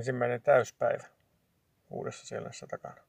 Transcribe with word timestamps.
ensimmäinen 0.00 0.42
täyspäivä 0.42 1.04
uudessa 1.90 2.26
Seelannassa 2.26 2.66
takana. 2.66 3.02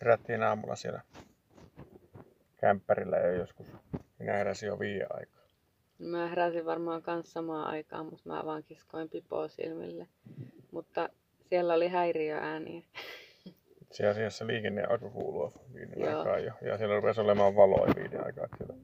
Herättiin 0.00 0.42
aamulla 0.42 0.76
siellä 0.76 1.00
kämppärillä 2.56 3.16
jo 3.16 3.32
joskus. 3.32 3.66
Minä 4.18 4.32
heräsin 4.32 4.66
jo 4.66 4.78
viiden 4.78 5.06
aikaa. 5.10 5.42
Mä 5.98 6.28
heräsin 6.28 6.66
varmaan 6.66 7.02
kanssa 7.02 7.32
samaan 7.32 7.66
aikaan, 7.66 8.06
mutta 8.06 8.28
mä 8.28 8.42
vaan 8.44 8.62
kiskoin 8.62 9.10
pipoa 9.10 9.48
silmille. 9.48 10.08
Mutta 10.70 11.08
siellä 11.48 11.74
oli 11.74 11.88
häiriöääniä. 11.88 12.82
Itse 13.82 14.08
asiassa 14.08 14.46
liikenne 14.46 14.84
alkoi 14.84 15.10
kuulua 15.10 15.52
viiden 15.74 16.00
Joo. 16.00 16.18
aikaa 16.18 16.38
jo. 16.38 16.52
Ja 16.60 16.78
siellä 16.78 16.96
rupesi 16.96 17.20
olemaan 17.20 17.56
valoa 17.56 17.86
viiden 17.96 18.26
aikaa. 18.26 18.46
Siellä. 18.58 18.74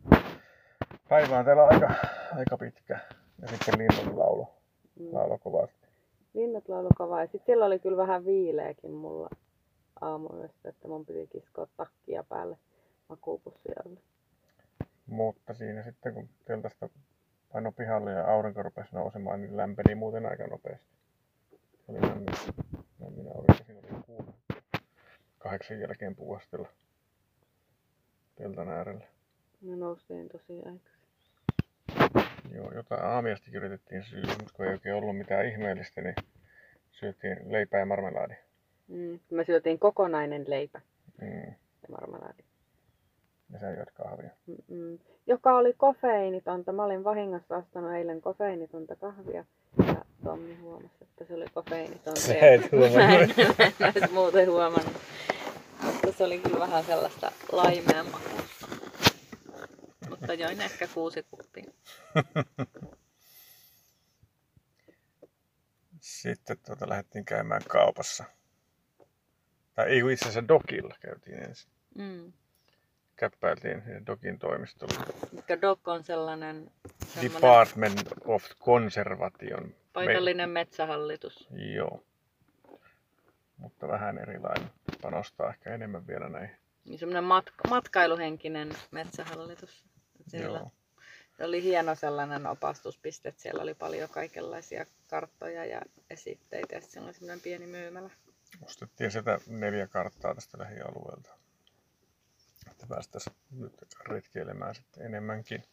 Päivä 1.08 1.38
on 1.38 1.44
täällä 1.44 1.64
aika, 1.66 1.94
aika 2.36 2.56
pitkä. 2.56 2.98
Ja 3.42 3.48
sitten 3.48 3.78
linnut 3.78 4.16
laulo, 4.16 4.59
Mm. 5.00 5.14
laulo 5.14 5.38
kovasti. 5.38 5.88
Linnut 6.34 6.68
laulu 6.68 6.88
kovaa. 6.96 7.20
Ja 7.20 7.26
sitten 7.26 7.46
siellä 7.46 7.66
oli 7.66 7.78
kyllä 7.78 7.96
vähän 7.96 8.24
viileäkin 8.24 8.92
mulla 8.92 9.30
aamuyöstä, 10.00 10.68
että 10.68 10.88
mun 10.88 11.06
piti 11.06 11.26
kiskoa 11.26 11.66
takkia 11.76 12.24
päälle 12.24 12.58
makuupussi 13.08 13.68
alle. 13.84 14.00
Mutta 15.06 15.54
siinä 15.54 15.82
sitten 15.82 16.14
kun 16.14 16.28
teltasta 16.44 16.88
paino 17.52 17.72
pihalle 17.72 18.12
ja 18.12 18.32
aurinko 18.32 18.62
rupesi 18.62 18.94
nousemaan, 18.94 19.40
niin 19.40 19.56
lämpeni 19.56 19.94
muuten 19.94 20.26
aika 20.26 20.46
nopeasti. 20.46 20.86
Se 21.86 21.92
oli 21.92 22.00
lämmin, 22.02 22.34
lämmin 23.00 23.28
aurinko. 23.28 23.64
Siinä 23.66 23.80
oli 23.80 24.02
kuuma. 24.06 24.32
Kahdeksan 25.38 25.80
jälkeen 25.80 26.16
puuastella 26.16 26.68
teltan 28.36 28.68
äärellä. 28.68 29.04
Me 29.60 29.76
noustiin 29.76 30.28
tosi 30.28 30.56
aikaisin. 30.56 30.99
Joo, 32.54 32.72
jotain 32.74 33.04
aamiastakin 33.04 33.54
yritettiin 33.54 34.02
syödä, 34.04 34.26
mutta 34.28 34.52
kun 34.56 34.66
ei 34.66 34.72
oikein 34.72 34.94
ollut 34.94 35.18
mitään 35.18 35.46
ihmeellistä, 35.48 36.00
niin 36.00 36.14
syötiin 36.90 37.36
leipää 37.52 37.80
ja 37.80 37.86
marmelaadi. 37.86 38.34
Mm. 38.88 39.20
Me 39.30 39.44
syötiin 39.44 39.78
kokonainen 39.78 40.44
leipä 40.48 40.80
Mm. 41.20 41.46
ja 41.82 41.88
marmelaadi. 41.90 42.42
Ja 43.52 43.58
sä 43.58 43.70
joit 43.70 43.90
kahvia. 43.90 44.30
Mm-mm. 44.46 44.98
Joka 45.26 45.56
oli 45.58 45.72
kofeiinitonta. 45.76 46.72
Mä 46.72 46.84
olin 46.84 47.04
vahingossa 47.04 47.56
ostanut 47.56 47.92
eilen 47.92 48.20
kofeiinitonta 48.20 48.96
kahvia. 48.96 49.44
Ja 49.86 50.04
Tommi 50.24 50.54
huomasi, 50.54 50.94
että 51.02 51.24
se 51.24 51.34
oli 51.34 51.44
kofeiinitonta. 51.54 52.20
Sä 52.20 52.34
ja 52.34 52.50
et 52.52 52.72
huomannut. 52.72 52.96
Mä 52.96 53.64
en, 53.64 53.72
mä 53.80 53.86
en 53.86 54.12
muuten 54.12 54.50
huomannut. 54.50 54.92
Mutta 55.82 56.12
se 56.12 56.24
oli 56.24 56.38
kyllä 56.38 56.58
vähän 56.58 56.84
sellaista 56.84 57.32
makuusta. 58.12 58.66
Mutta 60.10 60.34
join 60.34 60.60
ehkä 60.60 60.88
kuusi. 60.94 61.26
Sitten 66.00 66.58
tuota, 66.66 66.88
lähdettiin 66.88 67.24
käymään 67.24 67.62
kaupassa. 67.68 68.24
Tai 69.74 69.88
ei 69.88 70.00
kun 70.00 70.10
itse 70.10 70.24
asiassa 70.24 70.48
Dokilla 70.48 70.94
käytiin 71.00 71.42
ensin. 71.42 71.70
Mm. 71.94 72.32
Käppäiltiin 73.16 73.82
Dokin 74.06 74.38
toimistolle. 74.38 74.94
Mikä 75.32 75.60
Doc 75.60 75.88
on 75.88 76.04
sellainen, 76.04 76.70
sellainen 77.06 77.34
Department 77.34 78.08
of 78.24 78.44
Conservation. 78.60 79.74
paikallinen 79.92 80.50
metsähallitus. 80.50 81.50
Me... 81.50 81.64
Joo. 81.64 82.04
Mutta 83.56 83.88
vähän 83.88 84.18
erilainen. 84.18 84.70
Panostaa 85.02 85.50
ehkä 85.50 85.74
enemmän 85.74 86.06
vielä 86.06 86.28
näihin. 86.28 86.56
Niin 86.84 86.98
semmoinen 86.98 87.24
matka- 87.24 87.68
matkailuhenkinen 87.68 88.68
metsähallitus. 88.90 89.84
Siellä 90.26 90.58
Joo. 90.58 90.72
Se 91.40 91.44
oli 91.44 91.62
hieno 91.62 91.94
sellainen 91.94 92.46
opastuspiste, 92.46 93.28
että 93.28 93.42
siellä 93.42 93.62
oli 93.62 93.74
paljon 93.74 94.10
kaikenlaisia 94.10 94.86
karttoja 95.10 95.64
ja 95.64 95.82
esitteitä 96.10 96.74
ja 96.74 96.80
siellä 96.80 97.06
oli 97.06 97.14
semmoinen 97.14 97.40
pieni 97.40 97.66
myymälä. 97.66 98.10
Ostettiin 98.62 99.10
sitä 99.10 99.40
neljä 99.46 99.86
karttaa 99.86 100.34
tästä 100.34 100.58
lähialueelta. 100.58 101.30
Että 102.70 102.86
päästäisiin 102.86 103.36
nyt 103.50 103.72
retkeilemään 104.08 104.74
sitten 104.74 105.06
enemmänkin. 105.06 105.64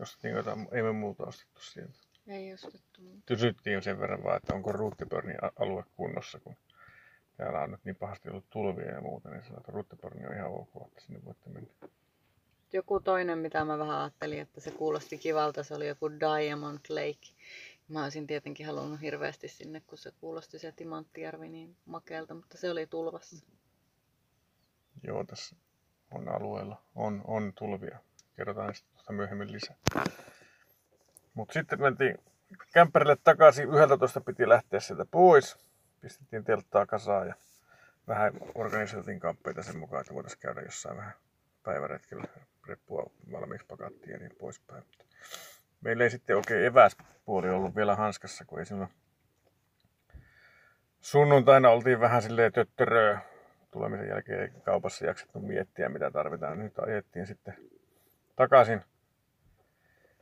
Ostettiin 0.00 0.34
jotain, 0.34 0.68
ei 0.72 0.82
me 0.82 0.92
muuta 0.92 1.24
ostettu 1.26 1.60
sieltä. 1.60 1.98
Ei 2.26 2.54
ostettu 2.54 3.02
muuta. 3.02 3.22
Kysyttiin 3.26 3.82
sen 3.82 4.00
verran 4.00 4.24
vaan, 4.24 4.36
että 4.36 4.54
onko 4.54 4.72
Ruuttipörnin 4.72 5.38
alue 5.58 5.84
kunnossa, 5.96 6.40
kun 6.40 6.56
täällä 7.36 7.60
on 7.60 7.70
nyt 7.70 7.84
niin 7.84 7.96
pahasti 7.96 8.30
ollut 8.30 8.50
tulvia 8.50 8.92
ja 8.94 9.00
muuta, 9.00 9.30
niin 9.30 9.42
sanotaan, 9.42 9.60
että 9.60 9.72
Ruuttipörni 9.72 10.26
on 10.26 10.34
ihan 10.34 10.50
ok, 10.50 10.88
että 10.88 11.00
sinne 11.00 11.24
voitte 11.24 11.50
mennä. 11.50 11.70
Joku 12.72 13.00
toinen, 13.00 13.38
mitä 13.38 13.64
mä 13.64 13.78
vähän 13.78 14.00
ajattelin, 14.00 14.40
että 14.40 14.60
se 14.60 14.70
kuulosti 14.70 15.18
kivalta, 15.18 15.62
se 15.62 15.74
oli 15.74 15.88
joku 15.88 16.10
Diamond 16.10 16.78
Lake. 16.88 17.26
Mä 17.88 18.02
olisin 18.02 18.26
tietenkin 18.26 18.66
halunnut 18.66 19.00
hirveästi 19.00 19.48
sinne, 19.48 19.82
kun 19.86 19.98
se 19.98 20.12
kuulosti 20.20 20.58
se 20.58 20.72
Timanttijärvi 20.72 21.48
niin 21.48 21.76
makealta, 21.84 22.34
mutta 22.34 22.58
se 22.58 22.70
oli 22.70 22.86
tulvassa. 22.86 23.46
Joo, 25.02 25.24
tässä 25.24 25.56
on 26.10 26.28
alueella, 26.28 26.82
on, 26.94 27.22
on 27.26 27.52
tulvia. 27.54 27.98
Kerrotaan 28.36 28.74
tuosta 28.92 29.12
myöhemmin 29.12 29.52
lisää. 29.52 29.76
Mutta 31.34 31.52
sitten 31.52 31.80
mentiin 31.80 32.18
kämppärille 32.72 33.16
takaisin. 33.24 33.68
11 33.68 34.20
piti 34.20 34.48
lähteä 34.48 34.80
sieltä 34.80 35.04
pois. 35.10 35.56
Pistettiin 36.00 36.44
telttaa 36.44 36.86
kasaan 36.86 37.28
ja 37.28 37.34
vähän 38.08 38.32
organisoitiin 38.54 39.20
kamppeita 39.20 39.62
sen 39.62 39.78
mukaan, 39.78 40.00
että 40.00 40.14
voitaisiin 40.14 40.40
käydä 40.40 40.60
jossain 40.60 40.96
vähän 40.96 41.14
päiväretkellä. 41.62 42.24
Reppua 42.68 43.10
valmiiksi 43.32 43.66
pakattiin 43.66 44.12
ja 44.12 44.18
niin 44.18 44.36
poispäin. 44.38 44.84
Meillä 45.80 46.04
ei 46.04 46.10
sitten 46.10 46.36
oikein 46.36 46.64
eväspuoli 46.64 47.50
ollut 47.50 47.76
vielä 47.76 47.96
hanskassa, 47.96 48.44
kun 48.44 48.58
ei 48.58 48.66
silloin 48.66 48.88
sunnuntaina 51.00 51.70
oltiin 51.70 52.00
vähän 52.00 52.22
silleen 52.22 52.52
töttöröö 52.52 53.16
tulemisen 53.70 54.08
jälkeen 54.08 54.40
ei 54.40 54.48
kaupassa 54.64 55.06
jaksettu 55.06 55.40
miettiä, 55.40 55.88
mitä 55.88 56.10
tarvitaan. 56.10 56.58
Nyt 56.58 56.78
ajettiin 56.78 57.26
sitten 57.26 57.54
takaisin 58.36 58.80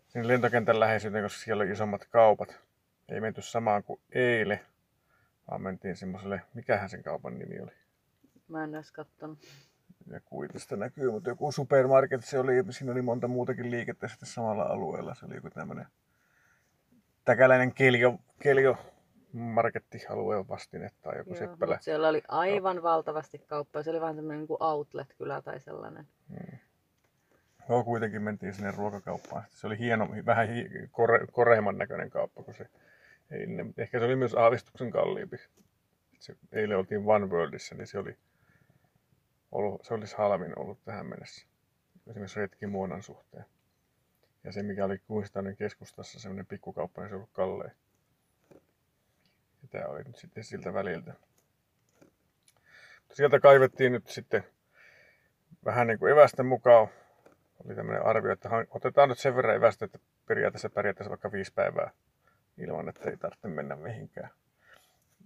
sinne 0.08 0.28
lentokentän 0.28 0.80
läheisyyteen, 0.80 1.24
koska 1.24 1.44
siellä 1.44 1.62
oli 1.62 1.70
isommat 1.70 2.06
kaupat. 2.06 2.60
Ei 3.08 3.20
menty 3.20 3.42
samaan 3.42 3.82
kuin 3.82 4.00
eilen, 4.12 4.60
vaan 5.50 5.62
mentiin 5.62 5.96
semmoiselle, 5.96 6.42
mikähän 6.54 6.88
sen 6.88 7.02
kaupan 7.02 7.38
nimi 7.38 7.60
oli. 7.60 7.72
Mä 8.48 8.64
en 8.64 8.74
edes 8.74 8.92
kattonut. 8.92 9.38
Ja 10.10 10.20
kuitista 10.20 10.76
näkyy, 10.76 11.10
mutta 11.10 11.30
joku 11.30 11.52
supermarket 11.52 12.24
se 12.24 12.38
oli, 12.38 12.52
siinä 12.70 12.92
oli 12.92 13.02
monta 13.02 13.28
muutakin 13.28 13.70
liikettä 13.70 14.08
sitten 14.08 14.28
samalla 14.28 14.62
alueella. 14.62 15.14
Se 15.14 15.26
oli 15.26 15.34
joku 15.34 15.50
tämmöinen 15.50 15.86
täkäläinen 17.24 17.74
keljo, 17.74 18.18
keljo 18.42 18.76
markettialueen 19.32 20.48
vastine 20.48 20.90
tai 21.02 21.18
joku 21.18 21.30
Joo, 21.30 21.38
seppälä. 21.38 21.78
siellä 21.80 22.08
oli 22.08 22.22
aivan 22.28 22.82
valtavasti 22.82 23.38
kauppaa. 23.38 23.82
Se 23.82 23.90
oli 23.90 24.00
vähän 24.00 24.16
semmoinen 24.16 24.40
niin 24.40 24.62
outlet-kylä 24.62 25.42
tai 25.42 25.60
sellainen. 25.60 26.06
Mm. 26.28 26.58
No 27.68 27.84
kuitenkin 27.84 28.22
mentiin 28.22 28.54
sinne 28.54 28.70
ruokakauppaan. 28.76 29.42
Se 29.48 29.66
oli 29.66 29.78
hieno, 29.78 30.08
vähän 30.26 30.48
hi- 30.48 30.88
kore, 30.90 31.26
koreimman 31.32 31.78
näköinen 31.78 32.10
kauppa, 32.10 32.42
kun 32.42 32.54
se 32.54 32.66
ehkä 33.78 33.98
se 33.98 34.04
oli 34.04 34.16
myös 34.16 34.34
aavistuksen 34.34 34.90
kalliimpi. 34.90 35.36
Se, 36.18 36.36
eilen 36.52 36.78
oltiin 36.78 37.02
One 37.06 37.26
Worldissa, 37.26 37.74
niin 37.74 37.86
se 37.86 37.98
oli 37.98 38.16
ollut, 39.52 39.84
se 39.84 39.94
olisi 39.94 40.16
halvin 40.16 40.58
ollut 40.58 40.84
tähän 40.84 41.06
mennessä. 41.06 41.46
Esimerkiksi 42.10 42.40
retkimuonan 42.40 43.02
suhteen. 43.02 43.44
Ja 44.44 44.52
se, 44.52 44.62
mikä 44.62 44.84
oli 44.84 44.98
Kuistainen 44.98 45.56
keskustassa, 45.56 46.20
semmoinen 46.20 46.46
pikkukauppa, 46.46 47.02
niin 47.02 47.08
se 47.08 47.14
ollut 47.14 47.30
kallein. 47.32 47.72
Ja 49.62 49.68
tämä 49.70 49.86
oli 49.86 50.02
nyt 50.02 50.16
sitten 50.16 50.44
siltä 50.44 50.74
väliltä. 50.74 51.14
Sieltä 53.12 53.40
kaivettiin 53.40 53.92
nyt 53.92 54.08
sitten 54.08 54.44
vähän 55.64 55.86
niin 55.86 55.98
kuin 55.98 56.12
evästä 56.12 56.42
mukaan. 56.42 56.88
Oli 57.64 57.74
tämmöinen 57.74 58.06
arvio, 58.06 58.32
että 58.32 58.48
otetaan 58.70 59.08
nyt 59.08 59.18
sen 59.18 59.36
verran 59.36 59.56
evästä, 59.56 59.84
että 59.84 59.98
periaatteessa 60.26 60.70
pärjättäisiin 60.70 61.10
vaikka 61.10 61.32
viisi 61.32 61.52
päivää 61.54 61.90
ilman, 62.58 62.88
että 62.88 63.10
ei 63.10 63.16
tarvitse 63.16 63.48
mennä 63.48 63.76
mihinkään. 63.76 64.30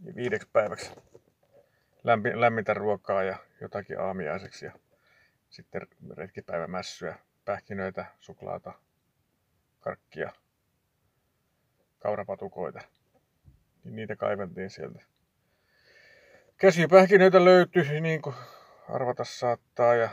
Ja 0.04 0.14
viideksi 0.14 0.48
päiväksi 0.52 0.92
lämpi, 2.04 2.40
lämmintä 2.40 2.74
ruokaa 2.74 3.22
ja 3.22 3.38
jotakin 3.60 4.00
aamiaiseksi 4.00 4.64
ja 4.64 4.72
sitten 5.50 5.82
retkipäivämässyä, 6.16 7.18
pähkinöitä, 7.44 8.06
suklaata, 8.20 8.72
karkkia, 9.80 10.32
kaurapatukoita. 11.98 12.80
Niin 13.84 13.96
niitä 13.96 14.16
kaiveltiin 14.16 14.70
sieltä. 14.70 15.02
Käsipähkinöitä 16.56 17.44
löytyi, 17.44 18.00
niin 18.00 18.22
kuin 18.22 18.36
arvata 18.88 19.24
saattaa, 19.24 19.94
ja 19.94 20.10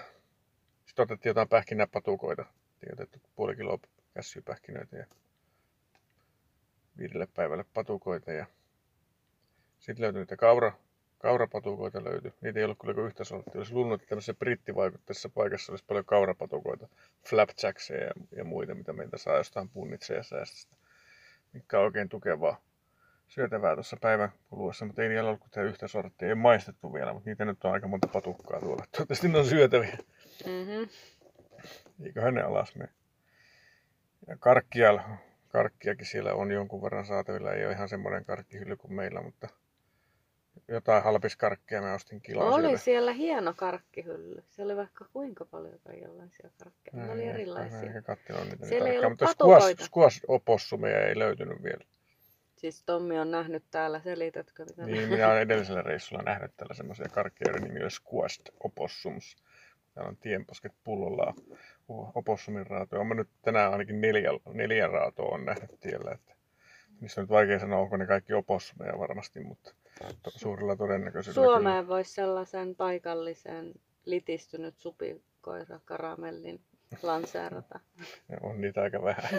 sitten 0.86 1.04
otettiin 1.04 1.30
jotain 1.30 1.50
pähkinäpatukoita. 1.50 2.46
Otettu 2.94 3.20
puoli 3.36 3.56
kiloa 3.56 3.80
kässypähkinöitä 4.14 4.98
ja 4.98 5.06
viidelle 6.98 7.28
päivälle 7.34 7.66
patukoita. 7.74 8.32
Ja 8.32 8.46
sitten 9.80 10.04
löytyi 10.04 10.22
niitä 10.22 10.38
kaura, 10.38 10.74
kaurapatukoita 11.19 12.04
löytyi. 12.04 12.33
Niitä 12.42 12.60
ei 12.60 12.66
ollut 12.66 12.80
kyllä 12.81 12.94
kuin 12.94 13.07
yhtä 13.07 13.24
sorttia. 13.24 13.60
Olisi 13.60 13.74
luullut, 13.74 14.01
että 14.01 14.10
tämmöisessä 14.10 14.33
brittivaikutteisessa 14.33 15.30
paikassa 15.30 15.71
olisi 15.71 15.86
paljon 15.88 16.06
kaurapatukoita, 16.06 16.88
flapjackseja 17.30 18.04
ja, 18.04 18.12
ja 18.31 18.44
muita, 18.44 18.75
mitä 18.75 18.94
meiltä 18.94 19.18
saa 19.18 19.38
jostain 19.38 19.69
punnitseja 19.69 20.24
säästöstä. 20.24 20.75
mikä 21.54 21.80
on 21.80 21.86
oikein 21.86 22.10
tukevaa 22.10 22.62
syötävää 23.30 23.74
tuossa 23.74 23.98
päivän 24.01 24.31
kuluessa, 24.50 24.86
mutta 24.86 25.04
ei 25.04 25.10
niillä 25.10 25.30
ollut 25.30 25.42
kuin 25.54 25.66
yhtä 25.66 25.88
sorttia. 25.88 26.27
Ei 26.27 26.36
maistettu 26.36 26.94
vielä, 26.94 27.13
mutta 27.13 27.30
niitä 27.30 27.45
nyt 27.45 27.63
on 27.63 27.71
aika 27.71 27.88
monta 27.88 28.07
patukkaa 28.07 28.60
tuolla. 28.60 28.86
Toivottavasti 28.92 29.27
ne 29.27 29.38
on 29.38 29.45
syötäviä. 29.45 29.98
Mm-hmm. 30.45 30.89
Eiköhän 32.06 32.33
ne 32.33 32.42
alas 32.42 32.75
mene. 32.75 32.89
Ja 34.27 34.38
karkkia, 34.38 35.04
karkkiakin 35.48 36.06
siellä 36.06 36.33
on 36.33 36.51
jonkun 36.51 36.81
verran 36.81 37.06
saatavilla. 37.06 37.51
Ei 37.51 37.66
ole 37.66 37.74
ihan 37.74 37.89
semmoinen 37.89 38.25
karkkihylly 38.25 38.75
kuin 38.75 38.94
meillä, 38.94 39.21
mutta 39.21 39.48
jotain 40.69 41.04
halpiskarkkia 41.04 41.81
mä 41.81 41.94
ostin 41.94 42.21
kiloa 42.21 42.45
Oli 42.45 42.62
sieltä. 42.63 42.77
siellä 42.77 43.13
hieno 43.13 43.54
karkkihylly. 43.54 44.44
Se 44.50 44.63
oli 44.63 44.75
vaikka 44.75 45.06
kuinka 45.13 45.45
paljon 45.45 45.80
kaikenlaisia 45.83 46.50
karkkeja. 46.63 46.98
Ne 47.06 47.12
oli 47.12 47.25
Näin, 47.25 47.30
erilaisia. 47.36 48.01
Katsellut 48.01 48.44
niitä 48.45 48.66
Siellä 48.66 48.89
ei 48.89 48.98
ollut 49.00 49.12
mutta 49.21 50.10
opossumeja 50.27 51.07
ei 51.07 51.19
löytynyt 51.19 51.63
vielä. 51.63 51.86
Siis 52.56 52.83
Tommi 52.83 53.19
on 53.19 53.31
nähnyt 53.31 53.63
täällä, 53.71 54.00
selitätkö 54.00 54.66
mitä 54.66 54.86
ne- 54.86 54.92
Niin, 54.92 55.10
minä 55.10 55.27
olen 55.27 55.42
edellisellä 55.42 55.81
reissulla 55.81 56.24
nähnyt 56.24 56.51
täällä 56.57 56.74
semmoisia 56.74 57.06
karkkeja, 57.12 57.51
joiden 57.51 57.68
nimi 57.68 57.81
oli 57.83 57.92
squashed 57.92 58.54
opossums. 58.63 59.36
Täällä 59.94 60.10
on 60.10 60.18
tienposket 60.18 60.71
pullolla 60.83 61.33
opossumin 62.16 62.68
raatoja. 62.68 63.01
Olen 63.01 63.18
nyt 63.18 63.30
tänään 63.42 63.71
ainakin 63.71 64.01
neljä, 64.01 64.30
neljä 64.54 64.88
raatoa 64.88 65.36
on 65.36 65.45
nähnyt 65.45 65.80
tiellä. 65.80 66.12
Että 66.12 66.36
niistä 67.01 67.21
on 67.21 67.24
nyt 67.24 67.30
vaikea 67.31 67.60
sanoa, 67.60 67.80
onko 67.80 67.98
ne 67.98 68.06
kaikki 68.06 68.33
opossumeja 68.33 69.00
varmasti, 69.00 69.39
mutta 69.39 69.74
to, 70.24 70.31
suurella 70.36 70.75
todennäköisyydellä 70.75 71.46
Suomeen 71.46 71.88
voisi 71.88 72.13
sellaisen 72.13 72.75
paikallisen 72.75 73.74
litistynyt 74.06 74.78
supikoira 74.78 75.80
karamellin 75.86 76.62
lanseerata. 77.01 77.80
kyllä. 78.28 78.40
On 78.42 78.62
niitä 78.62 78.81
aika 78.81 79.04
vähän. 79.04 79.31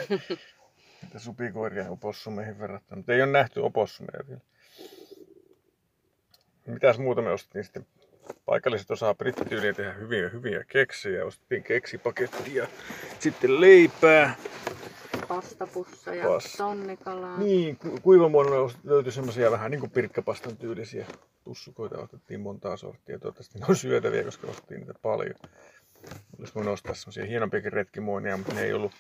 Niitä 1.03 1.19
supikoiria 1.19 1.91
opossumeihin 1.91 2.59
verrattuna, 2.59 2.97
mutta 2.97 3.13
ei 3.13 3.23
ole 3.23 3.33
nähty 3.33 3.61
opossumeja 3.61 4.25
vielä. 4.29 4.41
Mitäs 6.67 6.99
muuta 6.99 7.23
me 7.23 7.31
ostettiin 7.31 7.65
sitten? 7.65 7.87
Paikalliset 8.45 8.91
osaa 8.91 9.15
brittityyliin 9.15 9.75
tehdä 9.75 9.93
hyviä, 9.93 10.29
hyviä 10.29 10.65
keksejä. 10.69 11.25
Ostettiin 11.25 11.63
keksipakettia, 11.63 12.67
sitten 13.19 13.61
leipää. 13.61 14.35
Pastapusseja, 15.31 16.25
Pas- 16.25 16.57
tonnikalaa. 16.57 17.39
Niin, 17.39 17.77
ku- 17.77 18.01
löytyi 18.85 19.13
semmoisia 19.13 19.51
vähän 19.51 19.71
niin 19.71 19.81
kuin 19.81 19.91
pirkkapastan 19.91 20.57
tyylisiä 20.57 21.07
pussukoita. 21.45 21.99
Ostettiin 21.99 22.41
montaa 22.41 22.77
sorttia. 22.77 23.19
Toivottavasti 23.19 23.59
ne 23.59 23.67
on 23.69 23.77
syötäviä, 23.77 24.25
koska 24.25 24.47
ostettiin 24.47 24.81
niitä 24.81 24.95
paljon. 25.03 25.35
Olisi 26.39 26.55
voinut 26.55 26.73
ostaa 26.73 26.95
semmoisia 26.95 27.25
hienompiakin 27.27 27.73
retkimuonia, 27.73 28.37
mutta 28.37 28.55
ne 28.55 28.63
ei 28.63 28.73
ollut 28.73 28.93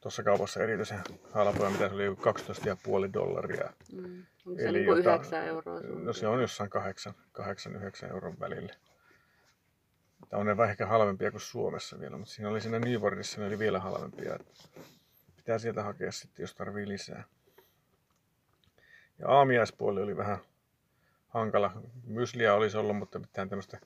tuossa 0.00 0.22
kaupassa 0.22 0.62
erityisen 0.62 1.00
halpoja, 1.32 1.70
mitä 1.70 1.88
se 1.88 1.94
oli 1.94 2.04
joku 2.04 2.22
12,5 2.22 3.12
dollaria. 3.12 3.72
Mm. 3.92 4.22
Onko 4.46 4.60
se 4.60 4.68
Eli 4.68 4.78
niin 4.78 4.86
kuin 4.86 4.96
jota- 4.98 5.14
9 5.14 5.44
euroa 5.44 5.80
No 5.80 6.12
se 6.12 6.26
on 6.26 6.40
jossain 6.40 6.70
8-9 7.32 8.10
euron 8.10 8.40
välillä. 8.40 8.74
Tämä 10.28 10.40
on 10.40 10.46
ne 10.46 10.56
vähän 10.56 10.70
ehkä 10.70 10.86
halvempia 10.86 11.30
kuin 11.30 11.40
Suomessa 11.40 12.00
vielä, 12.00 12.16
mutta 12.16 12.34
siinä 12.34 12.48
oli 12.50 12.60
siinä 12.60 12.78
Newportissa, 12.78 13.40
ne 13.40 13.46
oli 13.46 13.58
vielä 13.58 13.80
halvempia. 13.80 14.38
Pitää 15.44 15.58
sieltä 15.58 15.82
hakea 15.82 16.12
sitten, 16.12 16.42
jos 16.42 16.54
tarvii 16.54 16.88
lisää. 16.88 17.24
Ja 19.18 19.28
aamiaispuoli 19.28 20.02
oli 20.02 20.16
vähän 20.16 20.38
hankala. 21.28 21.72
Mysliä 22.06 22.54
olisi 22.54 22.76
ollut, 22.76 22.96
mutta 22.96 23.18
mitään 23.18 23.48
tämmöistä 23.48 23.78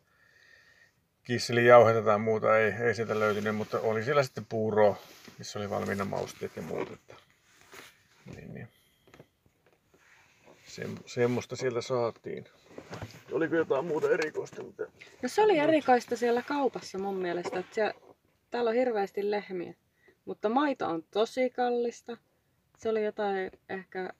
kisselijauhetta 1.24 2.02
tai 2.02 2.18
muuta 2.18 2.58
ei, 2.58 2.72
ei 2.72 2.94
sieltä 2.94 3.18
löytynyt, 3.18 3.56
mutta 3.56 3.80
oli 3.80 4.04
siellä 4.04 4.22
sitten 4.22 4.46
puuroa, 4.46 4.96
missä 5.38 5.58
oli 5.58 5.70
valmiina 5.70 6.04
mausteet 6.04 6.56
ja 6.56 6.62
muut. 6.62 6.90
Että, 6.92 7.14
niin, 8.34 8.54
niin. 8.54 8.68
Sem, 10.66 10.96
semmoista 11.06 11.56
sieltä 11.56 11.80
saatiin. 11.80 12.44
Oliko 13.32 13.56
jotain 13.56 13.84
muuta 13.84 14.10
erikoista? 14.10 14.62
Mutta... 14.62 14.82
No 15.22 15.28
se 15.28 15.42
oli 15.42 15.58
erikoista 15.58 16.16
siellä 16.16 16.42
kaupassa 16.42 16.98
mun 16.98 17.16
mielestä, 17.16 17.58
että 17.58 17.74
siellä, 17.74 17.94
täällä 18.50 18.68
on 18.70 18.76
hirveästi 18.76 19.30
lehmiä, 19.30 19.74
mutta 20.28 20.48
maito 20.48 20.86
on 20.86 21.04
tosi 21.10 21.50
kallista. 21.50 22.16
Se 22.78 22.88
oli 22.88 23.04
jotain 23.04 23.50
ehkä 23.68 24.12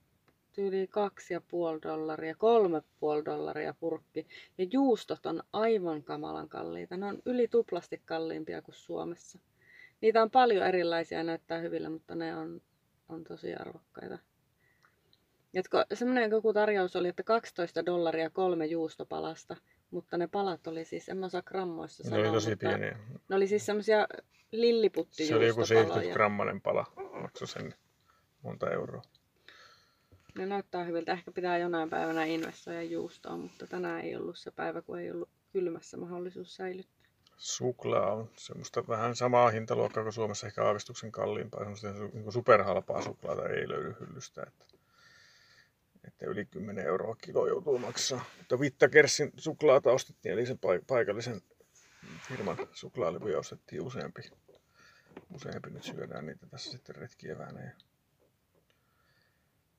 tyyli 0.51 0.87
kaksi 0.87 1.33
ja 1.33 1.41
puoli 1.41 1.81
dollaria, 1.81 2.35
kolme 2.35 2.81
puoli 2.99 3.25
dollaria 3.25 3.73
purkki. 3.79 4.27
Ja 4.57 4.65
juustot 4.71 5.25
on 5.25 5.43
aivan 5.53 6.03
kamalan 6.03 6.49
kalliita. 6.49 6.97
Ne 6.97 7.05
on 7.05 7.19
yli 7.25 7.47
tuplasti 7.47 8.01
kalliimpia 8.05 8.61
kuin 8.61 8.75
Suomessa. 8.75 9.39
Niitä 10.01 10.21
on 10.21 10.31
paljon 10.31 10.67
erilaisia 10.67 11.23
näyttää 11.23 11.59
hyvillä, 11.59 11.89
mutta 11.89 12.15
ne 12.15 12.35
on, 12.35 12.61
on 13.09 13.23
tosi 13.23 13.53
arvokkaita. 13.53 14.19
Jatko, 15.53 15.83
semmoinen 15.93 16.31
joku 16.31 16.53
tarjous 16.53 16.95
oli, 16.95 17.07
että 17.07 17.23
12 17.23 17.85
dollaria 17.85 18.29
kolme 18.29 18.65
juustopalasta, 18.65 19.55
mutta 19.91 20.17
ne 20.17 20.27
palat 20.27 20.67
oli 20.67 20.85
siis, 20.85 21.09
en 21.09 21.17
mä 21.17 21.25
osaa 21.25 21.41
grammoissa 21.41 22.03
Ne 22.03 22.09
sanoa, 22.09 22.25
oli 22.25 22.33
tosi 22.33 22.55
pieniä. 22.55 22.97
ne 23.29 23.35
oli 23.35 23.47
siis 23.47 23.65
semmoisia 23.65 24.07
Se 24.07 25.35
oli 25.35 25.47
joku 25.47 25.65
70 25.65 25.71
lilliputtijustopaloja. 25.71 26.13
grammanen 26.13 26.61
pala. 26.61 26.85
Maksoi 27.21 27.47
sen 27.47 27.73
monta 28.41 28.69
euroa. 28.71 29.01
Ne 30.37 30.45
näyttää 30.45 30.83
hyviltä. 30.83 31.11
Ehkä 31.11 31.31
pitää 31.31 31.57
jonain 31.57 31.89
päivänä 31.89 32.23
investoida 32.25 32.83
juustoon, 32.83 33.39
mutta 33.39 33.67
tänään 33.67 34.01
ei 34.01 34.15
ollut 34.15 34.37
se 34.37 34.51
päivä, 34.51 34.81
kun 34.81 34.99
ei 34.99 35.11
ollut 35.11 35.29
kylmässä 35.53 35.97
mahdollisuus 35.97 36.55
säilyttää. 36.55 36.99
Suklaa 37.37 38.13
on 38.13 38.29
semmoista 38.35 38.87
vähän 38.87 39.15
samaa 39.15 39.49
hintaluokkaa 39.49 40.03
kuin 40.03 40.13
Suomessa, 40.13 40.47
ehkä 40.47 40.63
aavistuksen 40.65 41.11
kalliimpaa. 41.11 41.59
Semmoista 41.59 41.91
niin 42.13 42.31
superhalpaa 42.31 43.01
suklaata 43.01 43.49
ei 43.49 43.69
löydy 43.69 43.95
hyllystä. 43.99 44.43
Että, 44.47 44.65
että 46.07 46.25
yli 46.25 46.45
10 46.45 46.85
euroa 46.85 47.15
kilo 47.15 47.47
joutuu 47.47 47.77
maksaa. 47.77 48.25
Mutta 48.37 48.59
Vittakersin 48.59 49.31
suklaata 49.37 49.91
ostettiin, 49.91 50.33
eli 50.33 50.45
sen 50.45 50.57
paik- 50.57 50.85
paikallisen 50.87 51.41
firman 52.27 52.57
suklaalevyjä 52.71 53.39
ostettiin 53.39 53.81
useampi. 53.81 54.21
Useampi 55.33 55.69
nyt 55.69 55.83
syödään 55.83 56.25
niitä 56.25 56.47
tässä 56.47 56.71
sitten 56.71 56.95
retkieväänä. 56.95 57.63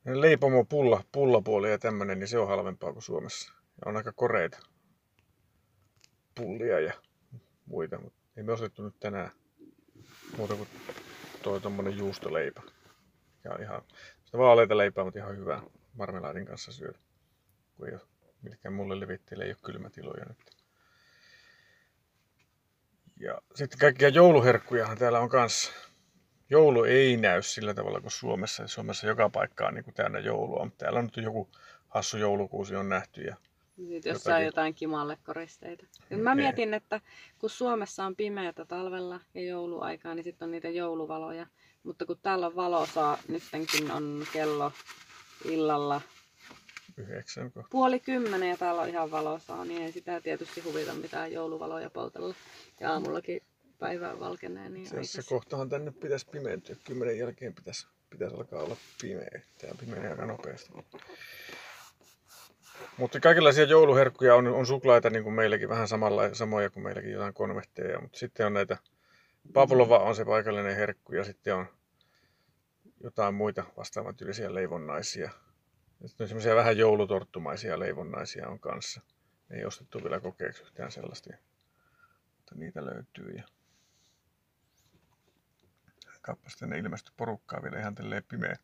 Ja 0.04 0.20
leipomo 0.20 0.64
pulla, 0.64 1.04
pullapuoli 1.12 1.70
ja 1.70 1.78
tämmönen, 1.78 2.18
niin 2.18 2.28
se 2.28 2.38
on 2.38 2.48
halvempaa 2.48 2.92
kuin 2.92 3.02
Suomessa. 3.02 3.52
Ja 3.52 3.90
on 3.90 3.96
aika 3.96 4.12
koreita 4.12 4.58
pullia 6.34 6.80
ja 6.80 6.92
muita, 7.66 7.98
mutta 8.00 8.20
ei 8.36 8.42
me 8.42 8.52
ostettu 8.52 8.82
nyt 8.82 9.00
tänään 9.00 9.30
muuta 10.36 10.56
kuin 10.56 10.68
toi 11.42 11.60
tommonen 11.60 11.98
juustoleipä. 11.98 12.62
Ja 13.44 13.58
ihan 13.60 13.82
sitä 14.24 14.38
vaaleita 14.38 14.76
leipää, 14.76 15.04
mutta 15.04 15.18
ihan 15.18 15.36
hyvää 15.36 15.62
marmelaadin 15.94 16.46
kanssa 16.46 16.72
syödä. 16.72 16.98
Kun 17.76 17.88
ei 17.88 17.94
ole 17.94 18.00
millekään 18.42 18.72
mulle 18.72 19.00
levitteille 19.00 19.44
ei 19.44 19.50
ole 19.50 19.56
kylmätiloja 19.62 20.24
nyt. 20.28 20.38
Ja 23.20 23.40
sitten 23.54 23.78
kaikkia 23.78 24.08
jouluherkkujahan 24.08 24.98
täällä 24.98 25.20
on 25.20 25.28
kanssa. 25.28 25.72
Joulu 26.50 26.84
ei 26.84 27.16
näy 27.16 27.42
sillä 27.42 27.74
tavalla 27.74 28.00
kuin 28.00 28.10
Suomessa. 28.10 28.66
Suomessa 28.66 29.06
joka 29.06 29.28
paikka 29.28 29.66
on 29.66 29.74
niin 29.74 29.84
kuin 29.84 29.94
täynnä 29.94 30.18
joulua, 30.18 30.64
mutta 30.64 30.78
täällä 30.78 30.98
on 30.98 31.04
nyt 31.04 31.24
joku 31.24 31.50
hassu 31.88 32.16
joulukuusi 32.16 32.76
on 32.76 32.88
nähty. 32.88 33.22
Ja 33.22 33.36
Sitten 33.76 34.10
jos 34.10 34.22
saa 34.22 34.32
Jotakin. 34.32 34.46
jotain 34.46 34.74
kimalle 34.74 35.18
koristeita. 35.24 35.86
Nyt 36.10 36.22
mä 36.22 36.34
mietin, 36.34 36.74
että 36.74 37.00
kun 37.38 37.50
Suomessa 37.50 38.04
on 38.04 38.16
pimeätä 38.16 38.64
talvella 38.64 39.20
ja 39.34 39.42
jouluaikaa, 39.42 40.14
niin 40.14 40.24
sitten 40.24 40.46
on 40.46 40.52
niitä 40.52 40.68
jouluvaloja. 40.68 41.46
Mutta 41.82 42.06
kun 42.06 42.18
täällä 42.22 42.46
on 42.46 42.56
valosaa, 42.56 43.18
nytkin 43.28 43.90
on 43.90 44.26
kello 44.32 44.72
illalla 45.44 46.00
yhdeksän, 46.96 47.52
kun 47.52 47.64
puoli 47.70 48.00
kymmenen 48.00 48.48
ja 48.48 48.56
täällä 48.56 48.82
on 48.82 48.88
ihan 48.88 49.10
valosaa, 49.10 49.64
niin 49.64 49.82
ei 49.82 49.92
sitä 49.92 50.20
tietysti 50.20 50.60
huvita 50.60 50.94
mitään 50.94 51.32
jouluvaloja 51.32 51.90
poltella. 51.90 52.34
Ja 52.80 52.92
aamullakin 52.92 53.42
päivä 53.78 54.20
valkenee 54.20 54.68
niin 54.68 54.86
aikaisin. 54.86 55.24
kohtahan 55.28 55.68
tänne 55.68 55.90
pitäisi 55.90 56.26
pimentyä. 56.26 56.76
Kymmenen 56.84 57.18
jälkeen 57.18 57.54
pitäisi, 57.54 57.86
pitäisi 58.10 58.36
alkaa 58.36 58.62
olla 58.62 58.76
pimeä. 59.02 59.40
Tämä 59.60 59.72
pimenee 59.80 60.10
aika 60.10 60.26
nopeasti. 60.26 60.70
Mutta 62.96 63.20
kaikenlaisia 63.20 63.64
jouluherkkuja 63.64 64.34
on, 64.34 64.46
on 64.46 64.66
suklaita 64.66 65.10
niin 65.10 65.24
kuin 65.24 65.34
meilläkin, 65.34 65.68
vähän 65.68 65.88
samalla, 65.88 66.34
samoja 66.34 66.70
kuin 66.70 66.84
meilläkin 66.84 67.12
jotain 67.12 67.34
konvehteja. 67.34 68.00
Mutta 68.00 68.18
sitten 68.18 68.46
on 68.46 68.54
näitä, 68.54 68.76
Pavlova 69.52 69.98
on 69.98 70.14
se 70.14 70.24
paikallinen 70.24 70.76
herkku 70.76 71.14
ja 71.14 71.24
sitten 71.24 71.54
on 71.54 71.66
jotain 73.00 73.34
muita 73.34 73.64
vastaavan 73.76 74.16
tyylisiä 74.16 74.54
leivonnaisia. 74.54 75.30
Sitten 76.06 76.24
on 76.24 76.28
semmoisia 76.28 76.54
vähän 76.56 76.78
joulutorttumaisia 76.78 77.78
leivonnaisia 77.78 78.48
on 78.48 78.60
kanssa. 78.60 79.00
Ei 79.50 79.64
ostettu 79.64 80.02
vielä 80.02 80.20
kokeeksi 80.20 80.62
yhtään 80.62 80.92
sellaista. 80.92 81.30
Mutta 82.36 82.54
niitä 82.54 82.84
löytyy. 82.84 83.32
Ja 83.36 83.44
kappasta 86.22 86.66
ne 86.66 86.78
ilmestyi 86.78 87.14
porukkaa 87.16 87.62
vielä 87.62 87.78
ihan 87.78 87.94
tälleen 87.94 88.24
pimeä 88.28 88.56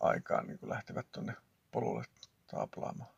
aikaan, 0.00 0.46
niin 0.46 0.58
kun 0.58 0.68
lähtevät 0.68 1.06
tonne 1.12 1.34
polulle 1.70 2.04
taaplaamaan. 2.46 3.10